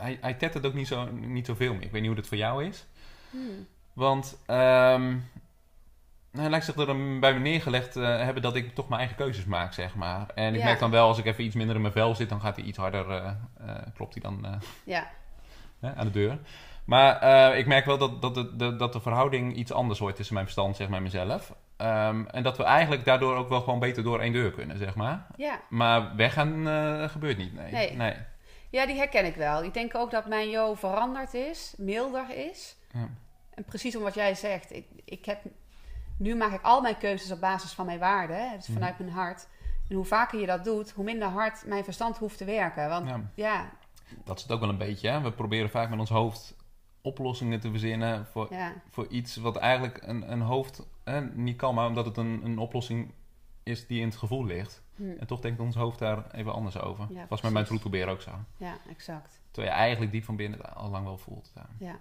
hij, 0.00 0.18
hij 0.20 0.34
tettert 0.34 0.66
ook 0.66 0.74
niet, 0.74 0.86
zo, 0.86 1.10
niet 1.10 1.46
zoveel 1.46 1.74
meer. 1.74 1.82
Ik 1.82 1.90
weet 1.90 2.00
niet 2.00 2.10
hoe 2.10 2.20
dat 2.20 2.28
voor 2.28 2.36
jou 2.36 2.64
is. 2.64 2.86
Hmm. 3.30 3.66
Want 3.92 4.38
hij 6.30 6.48
lijkt 6.50 6.64
zich 6.64 6.76
er 6.76 6.86
dan 6.86 7.20
bij 7.20 7.32
me 7.32 7.38
neergelegd 7.38 7.96
eh, 7.96 8.04
hebben 8.04 8.42
dat 8.42 8.56
ik 8.56 8.74
toch 8.74 8.88
mijn 8.88 9.00
eigen 9.00 9.18
keuzes 9.18 9.44
maak, 9.44 9.72
zeg 9.72 9.94
maar. 9.94 10.26
En 10.34 10.52
ik 10.54 10.58
Ja. 10.60 10.64
merk 10.66 10.78
dan 10.78 10.90
wel, 10.90 11.06
als 11.06 11.18
ik 11.18 11.24
even 11.24 11.44
iets 11.44 11.54
minder 11.54 11.74
in 11.74 11.80
mijn 11.80 11.92
vel 11.92 12.14
zit, 12.14 12.28
dan 12.28 12.40
gaat 12.40 12.56
hij 12.56 12.64
iets 12.64 12.78
harder, 12.78 13.10
eh, 13.10 13.26
eh, 13.66 13.76
klopt 13.94 14.14
hij 14.14 14.22
dan 14.22 14.60
Ja, 14.84 15.10
aan 15.80 16.06
de 16.06 16.10
deur. 16.10 16.38
Maar 16.84 17.56
ik 17.56 17.66
merk 17.66 17.84
wel 17.84 17.98
dat, 17.98 18.22
dat, 18.22 18.34
de, 18.34 18.76
dat 18.76 18.92
de 18.92 19.00
verhouding 19.00 19.54
iets 19.56 19.72
anders 19.72 19.98
wordt 19.98 20.16
tussen 20.16 20.34
mijn 20.34 20.46
verstand 20.46 20.76
zeg 20.76 20.88
maar, 20.88 20.96
en 20.96 21.02
mezelf. 21.02 21.54
Ehm, 21.76 22.24
en 22.26 22.42
dat 22.42 22.56
we 22.56 22.62
eigenlijk 22.64 23.04
daardoor 23.04 23.36
ook 23.36 23.48
wel 23.48 23.60
gewoon 23.60 23.78
beter 23.78 24.02
door 24.02 24.20
één 24.20 24.32
deur 24.32 24.50
kunnen, 24.52 24.78
zeg 24.78 24.94
maar. 24.94 25.26
ja. 25.36 25.60
Maar 25.68 26.16
weggaan 26.16 26.66
gebeurt 27.10 27.36
niet, 27.38 27.54
nee. 27.54 27.72
Nee. 27.72 27.96
nee. 27.96 28.14
Ja, 28.70 28.86
die 28.86 28.96
herken 28.96 29.24
ik 29.26 29.34
wel. 29.34 29.64
Ik 29.64 29.74
denk 29.74 29.94
ook 29.94 30.10
dat 30.10 30.26
mijn 30.26 30.50
Jo 30.50 30.74
veranderd 30.74 31.34
is, 31.34 31.74
milder 31.76 32.24
is. 32.50 32.76
Ja. 32.92 33.08
En 33.50 33.64
precies 33.64 33.96
om 33.96 34.02
wat 34.02 34.14
jij 34.14 34.34
zegt. 34.34 34.72
Ik, 34.72 34.86
ik 35.04 35.24
heb, 35.24 35.42
nu 36.16 36.34
maak 36.36 36.52
ik 36.52 36.62
al 36.62 36.80
mijn 36.80 36.98
keuzes 36.98 37.30
op 37.32 37.40
basis 37.40 37.72
van 37.72 37.86
mijn 37.86 37.98
waarden. 37.98 38.50
Dus 38.56 38.66
Mhm. 38.68 38.72
vanuit 38.78 38.98
mijn 38.98 39.10
hart. 39.10 39.48
En 39.88 39.96
hoe 39.96 40.04
vaker 40.04 40.40
je 40.40 40.46
dat 40.46 40.64
doet, 40.64 40.90
hoe 40.90 41.04
minder 41.04 41.28
hard 41.28 41.66
mijn 41.66 41.84
verstand 41.84 42.18
hoeft 42.18 42.38
te 42.38 42.44
werken. 42.44 42.88
Want 42.88 43.08
Ja. 43.08 43.20
ja, 43.34 43.70
Dat 44.24 44.42
het 44.42 44.52
ook 44.52 44.60
wel 44.60 44.68
een 44.68 44.78
beetje. 44.78 45.08
Hè? 45.08 45.20
We 45.20 45.32
proberen 45.32 45.70
vaak 45.70 45.90
met 45.90 45.98
ons 45.98 46.10
hoofd 46.10 46.56
oplossingen 47.02 47.60
te 47.60 47.70
verzinnen 47.70 48.26
voor, 48.26 48.46
ja, 48.54 48.72
voor 48.90 49.06
iets 49.06 49.36
wat 49.36 49.56
eigenlijk 49.56 49.98
een, 50.02 50.32
een 50.32 50.40
hoofd 50.40 50.86
hè, 51.04 51.20
niet 51.20 51.56
kan, 51.56 51.74
maar 51.74 51.86
omdat 51.86 52.04
het 52.04 52.16
een, 52.16 52.40
een 52.44 52.58
oplossing 52.58 53.12
is 53.62 53.86
die 53.86 54.00
in 54.00 54.06
het 54.06 54.16
gevoel 54.16 54.44
ligt. 54.44 54.82
hm, 54.96 55.10
En 55.18 55.26
toch 55.26 55.40
denkt 55.40 55.60
ons 55.60 55.74
hoofd 55.76 55.98
daar 55.98 56.30
even 56.30 56.52
anders 56.52 56.78
over. 56.78 57.06
Ja, 57.10 57.26
was 57.28 57.40
met 57.40 57.52
mijn 57.52 57.64
troetelbeer 57.64 58.08
ook 58.08 58.20
zo. 58.20 58.30
ja, 58.56 58.76
exact. 58.88 59.40
Terwijl 59.50 59.74
je 59.74 59.80
eigenlijk 59.80 60.12
diep 60.12 60.24
van 60.24 60.36
binnen 60.36 60.74
al 60.74 60.90
lang 60.90 61.04
wel 61.04 61.18
voelt. 61.18 61.52
Ja. 61.54 61.66
Ja. 61.78 61.98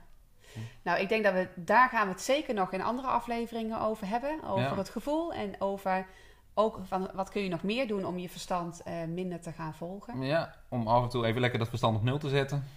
Nou, 0.81 0.99
ik 0.99 1.09
denk 1.09 1.23
dat 1.23 1.33
we 1.33 1.47
daar 1.55 1.89
gaan 1.89 2.05
we 2.07 2.13
het 2.13 2.21
zeker 2.21 2.53
nog 2.53 2.71
in 2.73 2.81
andere 2.81 3.07
afleveringen 3.07 3.81
over 3.81 4.07
hebben. 4.07 4.43
Over 4.43 4.63
Ja. 4.63 4.75
het 4.77 4.89
gevoel 4.89 5.33
en 5.33 5.55
over 5.59 6.05
ook 6.53 6.79
van 6.83 7.09
wat 7.13 7.29
kun 7.29 7.43
je 7.43 7.49
nog 7.49 7.63
meer 7.63 7.87
doen 7.87 8.05
om 8.05 8.17
je 8.17 8.29
verstand 8.29 8.81
eh, 8.83 8.93
minder 9.07 9.41
te 9.41 9.51
gaan 9.51 9.73
volgen. 9.73 10.21
Ja, 10.21 10.55
om 10.69 10.87
af 10.87 11.03
en 11.03 11.09
toe 11.09 11.25
even 11.25 11.41
lekker 11.41 11.59
dat 11.59 11.67
verstand 11.69 11.97
op 11.97 12.03
nul 12.03 12.17
te 12.17 12.29
zetten. 12.29 12.67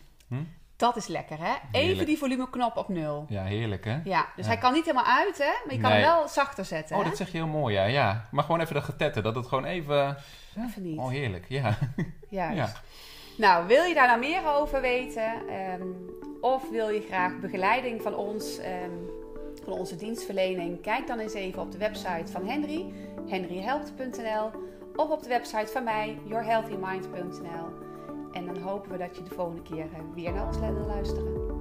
Dat 0.77 0.97
is 0.97 1.07
lekker, 1.07 1.39
hè? 1.39 1.45
Even 1.53 1.87
Heerlijk. 1.87 2.07
die 2.07 2.19
volumeknop 2.19 2.77
op 2.77 2.89
nul. 2.89 3.25
Ja, 3.29 3.45
heerlijk 3.45 3.85
hè? 3.85 4.01
Ja, 4.05 4.27
dus 4.37 4.45
Ja. 4.45 4.51
hij 4.53 4.59
kan 4.61 4.73
niet 4.73 4.85
helemaal 4.85 5.05
uit, 5.17 5.39
hè? 5.39 5.45
Maar 5.65 5.75
je 5.75 5.81
kan 5.81 5.91
Nee. 5.91 6.03
hem 6.03 6.15
wel 6.15 6.29
zachter 6.29 6.65
zetten, 6.65 6.97
Oh, 6.97 7.03
hè? 7.03 7.09
dat 7.09 7.19
zeg 7.19 7.27
je 7.33 7.37
heel 7.37 7.47
mooi, 7.47 7.75
ja. 7.75 7.85
ja. 7.85 8.29
Maar 8.31 8.45
gewoon 8.45 8.61
even 8.61 8.75
dat 8.75 8.85
getetten, 8.85 9.23
dat 9.23 9.35
het 9.35 9.47
gewoon 9.47 9.65
even... 9.65 10.17
Even 10.69 10.83
niet. 10.83 10.99
Oh, 10.99 11.09
heerlijk, 11.09 11.45
ja. 11.49 11.79
Juist. 12.29 12.57
ja. 12.61 12.73
Nou, 13.37 13.67
wil 13.67 13.85
je 13.85 13.95
daar 13.95 14.07
nou 14.07 14.19
meer 14.19 14.55
over 14.57 14.81
weten? 14.81 15.49
ehm, 15.49 15.87
of 16.41 16.71
wil 16.71 16.89
je 16.89 17.01
graag 17.01 17.41
begeleiding 17.41 18.03
van 18.03 18.15
ons, 18.15 18.59
ehm, 18.59 18.91
van 19.65 19.73
onze 19.73 19.97
dienstverlening? 19.97 20.81
Kijk 20.81 21.07
dan 21.07 21.19
eens 21.19 21.35
even 21.35 21.63
op 21.63 21.73
de 21.73 21.79
website 21.79 22.33
van 22.33 22.47
Henry, 22.47 22.93
henryhelpt.nl. 23.27 24.51
Of 24.97 25.11
op 25.11 25.23
de 25.23 25.29
website 25.29 25.73
van 25.73 25.85
mij, 25.85 26.19
yourhealthymind.nl. 26.25 27.67
En 28.33 28.47
dan 28.47 28.59
hopen 28.59 28.91
we 28.91 28.99
dat 28.99 29.17
je 29.17 29.23
de 29.23 29.35
volgende 29.35 29.63
keer 29.63 29.85
eh, 29.85 30.15
weer 30.15 30.33
naar 30.33 30.47
ons 30.47 30.59
wil 30.59 30.87
luisteren. 30.87 31.52